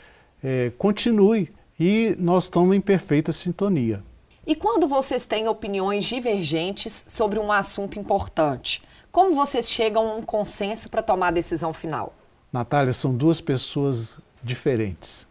é, 0.42 0.72
continue 0.78 1.52
e 1.78 2.16
nós 2.18 2.44
estamos 2.44 2.74
em 2.74 2.80
perfeita 2.80 3.30
sintonia. 3.30 4.07
E 4.48 4.54
quando 4.54 4.88
vocês 4.88 5.26
têm 5.26 5.46
opiniões 5.46 6.06
divergentes 6.06 7.04
sobre 7.06 7.38
um 7.38 7.52
assunto 7.52 7.98
importante, 7.98 8.82
como 9.12 9.34
vocês 9.34 9.68
chegam 9.68 10.08
a 10.08 10.14
um 10.14 10.22
consenso 10.22 10.88
para 10.88 11.02
tomar 11.02 11.28
a 11.28 11.32
decisão 11.32 11.70
final? 11.70 12.14
Natália, 12.50 12.94
são 12.94 13.14
duas 13.14 13.42
pessoas 13.42 14.18
diferentes, 14.42 15.28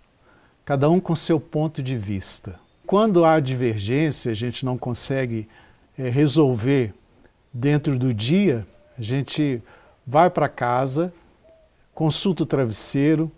cada 0.64 0.88
um 0.88 1.00
com 1.00 1.16
seu 1.16 1.40
ponto 1.40 1.82
de 1.82 1.98
vista. 1.98 2.60
Quando 2.86 3.26
há 3.26 3.40
divergência, 3.40 4.32
a 4.32 4.36
gente 4.36 4.64
não 4.64 4.78
consegue 4.78 5.50
é, 5.98 6.10
resolver 6.10 6.94
dentro 7.52 7.98
do 7.98 8.14
dia, 8.14 8.68
a 9.00 9.02
gente 9.02 9.64
vai 10.06 10.30
para 10.30 10.48
casa, 10.48 11.12
consulta 11.92 12.44
o 12.44 12.46
travesseiro 12.46 13.32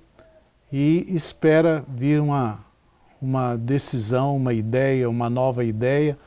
e 0.69 1.05
espera 1.07 1.85
vir 1.87 2.19
uma, 2.19 2.65
uma 3.21 3.55
decisão, 3.55 4.35
uma 4.35 4.53
ideia, 4.53 5.09
uma 5.09 5.29
nova 5.29 5.63
ideia. 5.63 6.17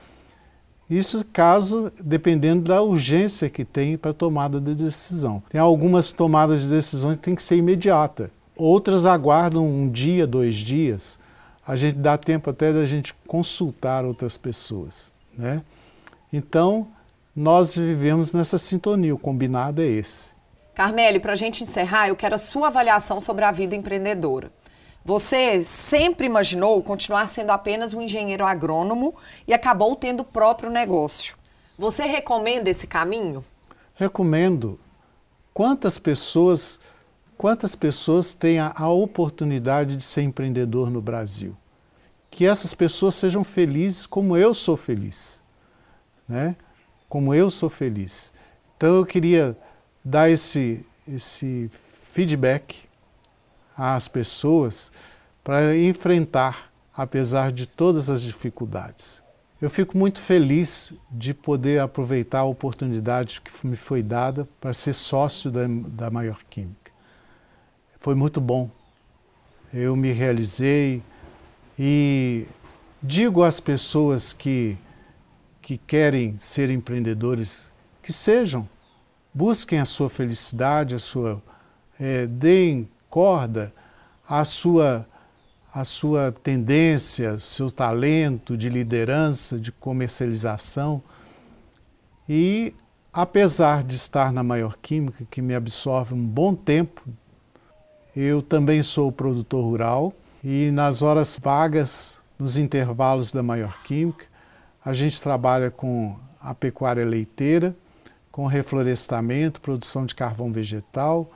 Isso 0.88 1.24
caso 1.32 1.90
dependendo 2.02 2.64
da 2.68 2.82
urgência 2.82 3.48
que 3.48 3.64
tem 3.64 3.96
para 3.96 4.12
tomada 4.12 4.60
de 4.60 4.74
decisão. 4.74 5.42
Tem 5.48 5.60
algumas 5.60 6.12
tomadas 6.12 6.62
de 6.62 6.68
decisões 6.68 7.16
que 7.16 7.22
tem 7.22 7.34
que 7.34 7.42
ser 7.42 7.56
imediata. 7.56 8.30
Outras 8.56 9.06
aguardam 9.06 9.66
um 9.66 9.88
dia, 9.88 10.26
dois 10.26 10.56
dias. 10.56 11.18
A 11.66 11.76
gente 11.76 11.96
dá 11.96 12.18
tempo 12.18 12.50
até 12.50 12.72
da 12.72 12.84
gente 12.84 13.14
consultar 13.26 14.04
outras 14.04 14.36
pessoas, 14.36 15.10
né? 15.36 15.62
Então, 16.32 16.88
nós 17.34 17.74
vivemos 17.74 18.32
nessa 18.32 18.58
sintonia, 18.58 19.14
o 19.14 19.18
combinado 19.18 19.80
é 19.80 19.86
esse. 19.86 20.32
Carmele, 20.74 21.20
para 21.20 21.32
a 21.32 21.36
gente 21.36 21.62
encerrar, 21.62 22.08
eu 22.08 22.16
quero 22.16 22.34
a 22.34 22.38
sua 22.38 22.66
avaliação 22.66 23.20
sobre 23.20 23.44
a 23.44 23.52
vida 23.52 23.76
empreendedora. 23.76 24.50
Você 25.04 25.64
sempre 25.64 26.26
imaginou 26.26 26.80
continuar 26.82 27.28
sendo 27.28 27.50
apenas 27.50 27.92
um 27.92 28.00
engenheiro 28.00 28.46
agrônomo 28.46 29.14
e 29.46 29.52
acabou 29.52 29.96
tendo 29.96 30.20
o 30.20 30.24
próprio 30.24 30.70
negócio. 30.70 31.36
Você 31.76 32.04
recomenda 32.04 32.70
esse 32.70 32.86
caminho? 32.86 33.44
Recomendo. 33.94 34.78
Quantas 35.52 35.98
pessoas, 35.98 36.78
quantas 37.36 37.74
pessoas 37.74 38.32
têm 38.32 38.60
a, 38.60 38.72
a 38.76 38.88
oportunidade 38.88 39.96
de 39.96 40.04
ser 40.04 40.22
empreendedor 40.22 40.88
no 40.88 41.02
Brasil? 41.02 41.56
Que 42.30 42.46
essas 42.46 42.72
pessoas 42.72 43.16
sejam 43.16 43.42
felizes 43.42 44.06
como 44.06 44.36
eu 44.36 44.54
sou 44.54 44.76
feliz, 44.76 45.42
né? 46.26 46.56
Como 47.08 47.34
eu 47.34 47.50
sou 47.50 47.68
feliz. 47.68 48.32
Então 48.76 48.96
eu 48.96 49.04
queria 49.04 49.56
dar 50.04 50.30
esse 50.30 50.86
esse 51.06 51.70
feedback 52.12 52.91
às 53.76 54.08
pessoas 54.08 54.92
para 55.42 55.76
enfrentar, 55.76 56.70
apesar 56.94 57.52
de 57.52 57.66
todas 57.66 58.08
as 58.08 58.22
dificuldades. 58.22 59.22
Eu 59.60 59.70
fico 59.70 59.96
muito 59.96 60.20
feliz 60.20 60.92
de 61.10 61.32
poder 61.32 61.80
aproveitar 61.80 62.40
a 62.40 62.44
oportunidade 62.44 63.40
que 63.40 63.66
me 63.66 63.76
foi 63.76 64.02
dada 64.02 64.48
para 64.60 64.72
ser 64.72 64.92
sócio 64.92 65.50
da, 65.50 65.62
da 65.68 66.10
Maior 66.10 66.40
Química. 66.50 66.90
Foi 68.00 68.16
muito 68.16 68.40
bom. 68.40 68.68
Eu 69.72 69.94
me 69.94 70.10
realizei 70.10 71.00
e 71.78 72.46
digo 73.00 73.42
às 73.42 73.60
pessoas 73.60 74.32
que, 74.32 74.76
que 75.60 75.78
querem 75.78 76.36
ser 76.38 76.68
empreendedores 76.68 77.70
que 78.02 78.12
sejam, 78.12 78.68
busquem 79.32 79.78
a 79.78 79.84
sua 79.84 80.10
felicidade, 80.10 80.96
a 80.96 80.98
sua, 80.98 81.40
é, 82.00 82.26
deem 82.26 82.88
corda 83.12 83.70
à 84.26 84.42
sua, 84.42 85.06
à 85.70 85.84
sua 85.84 86.32
tendência, 86.42 87.38
seu 87.38 87.70
talento 87.70 88.56
de 88.56 88.70
liderança, 88.70 89.60
de 89.60 89.70
comercialização. 89.70 91.02
E 92.26 92.74
apesar 93.12 93.84
de 93.84 93.96
estar 93.96 94.32
na 94.32 94.42
Maior 94.42 94.78
Química, 94.80 95.26
que 95.30 95.42
me 95.42 95.54
absorve 95.54 96.14
um 96.14 96.26
bom 96.26 96.54
tempo, 96.54 97.02
eu 98.16 98.40
também 98.40 98.82
sou 98.82 99.12
produtor 99.12 99.62
rural 99.62 100.14
e 100.42 100.70
nas 100.70 101.02
horas 101.02 101.38
vagas, 101.38 102.18
nos 102.38 102.56
intervalos 102.56 103.30
da 103.30 103.42
Maior 103.42 103.82
Química, 103.82 104.24
a 104.82 104.94
gente 104.94 105.20
trabalha 105.20 105.70
com 105.70 106.16
a 106.40 106.54
pecuária 106.54 107.04
leiteira, 107.04 107.76
com 108.30 108.46
reflorestamento, 108.46 109.60
produção 109.60 110.06
de 110.06 110.14
carvão 110.14 110.50
vegetal, 110.50 111.30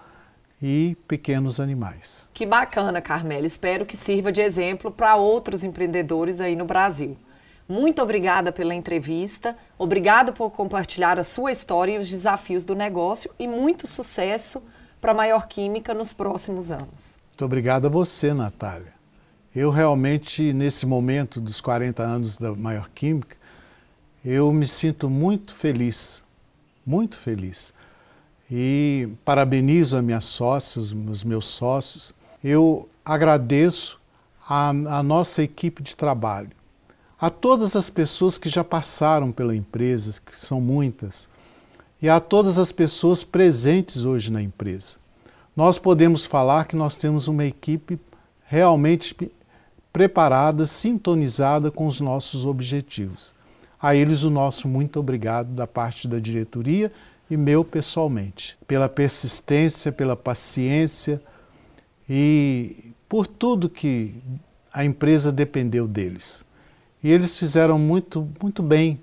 e 0.69 0.97
pequenos 1.07 1.61
animais. 1.61 2.29
Que 2.35 2.45
bacana, 2.45 3.01
Carmela. 3.01 3.47
Espero 3.47 3.87
que 3.87 3.97
sirva 3.97 4.33
de 4.33 4.41
exemplo 4.41 4.91
para 4.91 5.15
outros 5.15 5.63
empreendedores 5.63 6.41
aí 6.41 6.57
no 6.57 6.65
Brasil. 6.65 7.17
Muito 7.69 8.03
obrigada 8.03 8.51
pela 8.51 8.75
entrevista, 8.75 9.57
obrigado 9.79 10.33
por 10.33 10.51
compartilhar 10.51 11.21
a 11.21 11.25
sua 11.25 11.53
história 11.53 11.93
e 11.93 11.99
os 11.99 12.11
desafios 12.11 12.65
do 12.65 12.75
negócio 12.75 13.31
e 13.39 13.47
muito 13.47 13.87
sucesso 13.87 14.61
para 15.01 15.13
a 15.13 15.15
Maior 15.15 15.47
Química 15.47 15.95
nos 15.95 16.13
próximos 16.13 16.73
anos. 16.73 17.17
Muito 17.29 17.45
obrigado 17.45 17.87
a 17.87 17.89
você, 17.89 18.35
Natália. 18.35 18.93
Eu 19.55 19.71
realmente, 19.71 20.53
nesse 20.53 20.85
momento 20.85 21.41
dos 21.41 21.61
40 21.61 22.03
anos 22.03 22.37
da 22.37 22.53
Maior 22.53 22.91
Química, 22.93 23.37
eu 24.25 24.53
me 24.53 24.67
sinto 24.67 25.09
muito 25.09 25.55
feliz, 25.55 26.25
muito 26.85 27.17
feliz 27.17 27.73
e 28.51 29.09
parabenizo 29.25 29.97
a 29.97 30.03
minhas 30.03 30.25
sócias, 30.25 30.93
os 30.93 31.25
meus 31.25 31.47
sócios. 31.47 32.15
Eu 32.43 32.89
agradeço 33.05 33.99
a, 34.49 34.69
a 34.69 35.03
nossa 35.03 35.43
equipe 35.43 35.83
de 35.83 35.97
trabalho, 35.97 36.51
a 37.21 37.31
todas 37.31 37.75
as 37.75 37.91
pessoas 37.91 38.39
que 38.39 38.49
já 38.49 38.63
passaram 38.63 39.33
pela 39.33 39.57
empresa, 39.57 40.21
que 40.25 40.37
são 40.37 40.61
muitas, 40.61 41.29
e 42.01 42.09
a 42.09 42.21
todas 42.21 42.59
as 42.59 42.73
pessoas 42.73 43.25
presentes 43.25 44.05
hoje 44.05 44.31
na 44.31 44.43
empresa. 44.43 44.99
Nós 45.57 45.79
podemos 45.79 46.27
falar 46.27 46.67
que 46.67 46.77
nós 46.77 46.97
temos 46.97 47.27
uma 47.27 47.45
equipe 47.45 47.99
realmente 48.45 49.17
preparada, 49.93 50.67
sintonizada 50.67 51.71
com 51.71 51.87
os 51.87 52.01
nossos 52.01 52.45
objetivos. 52.45 53.35
A 53.81 53.97
eles 53.97 54.23
o 54.23 54.31
nosso 54.31 54.69
muito 54.69 55.01
obrigado 55.01 55.49
da 55.49 55.67
parte 55.67 56.07
da 56.07 56.19
diretoria 56.19 56.93
e 57.31 57.37
meu 57.37 57.65
pessoalmente, 57.65 58.57
pela 58.67 58.89
persistência, 58.89 59.91
pela 59.91 60.17
paciência 60.17 61.21
e 62.09 62.93
por 63.09 63.27
tudo 63.27 63.69
que 63.69 64.15
a 64.73 64.85
empresa 64.85 65.33
dependeu 65.33 65.87
deles. 65.89 66.45
E 67.03 67.11
eles 67.11 67.39
fizeram 67.39 67.79
muito, 67.79 68.29
muito 68.41 68.63
bem, 68.63 69.01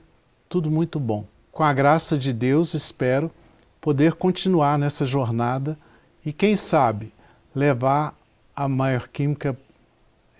tudo 0.47 0.69
muito 0.71 0.99
bom. 0.99 1.25
Com 1.51 1.63
a 1.63 1.73
graça 1.73 2.17
de 2.17 2.33
Deus, 2.33 2.73
espero 2.73 3.29
poder 3.79 4.13
continuar 4.13 4.79
nessa 4.79 5.05
jornada 5.05 5.77
e, 6.25 6.31
quem 6.31 6.55
sabe, 6.55 7.13
levar 7.53 8.17
a 8.55 8.67
Maior 8.67 9.07
Química 9.07 9.57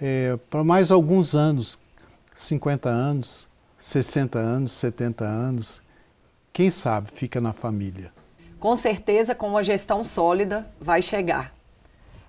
é, 0.01 0.37
para 0.49 0.63
mais 0.63 0.91
alguns 0.91 1.35
anos 1.35 1.79
50 2.33 2.89
anos, 2.89 3.47
60 3.77 4.39
anos, 4.39 4.71
70 4.71 5.25
anos 5.25 5.82
quem 6.53 6.69
sabe 6.69 7.09
fica 7.11 7.41
na 7.41 7.51
família. 7.51 8.13
Com 8.59 8.75
certeza, 8.75 9.33
com 9.33 9.49
uma 9.49 9.63
gestão 9.63 10.03
sólida, 10.03 10.71
vai 10.79 11.01
chegar. 11.01 11.51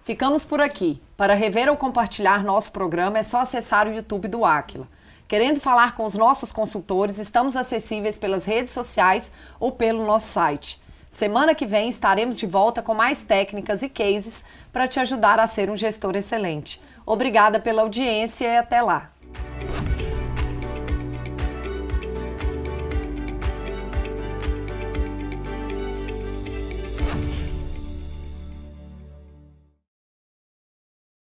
Ficamos 0.03 0.45
por 0.45 0.61
aqui. 0.61 1.01
Para 1.17 1.35
rever 1.35 1.69
ou 1.69 1.77
compartilhar 1.77 2.43
nosso 2.43 2.73
programa 2.73 3.19
é 3.19 3.23
só 3.23 3.41
acessar 3.41 3.87
o 3.87 3.95
YouTube 3.95 4.27
do 4.27 4.45
Aquila. 4.45 4.89
Querendo 5.29 5.61
falar 5.61 5.95
com 5.95 6.05
os 6.05 6.15
nossos 6.15 6.51
consultores, 6.51 7.19
estamos 7.19 7.55
acessíveis 7.55 8.19
pelas 8.19 8.45
redes 8.45 8.73
sociais 8.73 9.31
ou 9.61 9.73
pelo 9.73 10.07
nosso 10.07 10.27
site. 10.27 10.81
Semana 11.11 11.55
que 11.55 11.67
vem 11.67 11.89
estaremos 11.89 12.39
de 12.39 12.47
volta 12.47 12.83
com 12.83 12.95
mais 12.95 13.23
técnicas 13.23 13.83
e 13.83 13.89
cases 13.89 14.43
para 14.73 14.89
te 14.89 14.99
ajudar 14.99 15.39
a 15.39 15.47
ser 15.47 15.71
um 15.71 15.77
gestor 15.77 16.17
excelente. 16.17 16.81
Obrigada 17.07 17.61
pela 17.61 17.83
audiência 17.83 18.47
e 18.47 18.57
até 18.57 18.83
lá. 18.83 19.11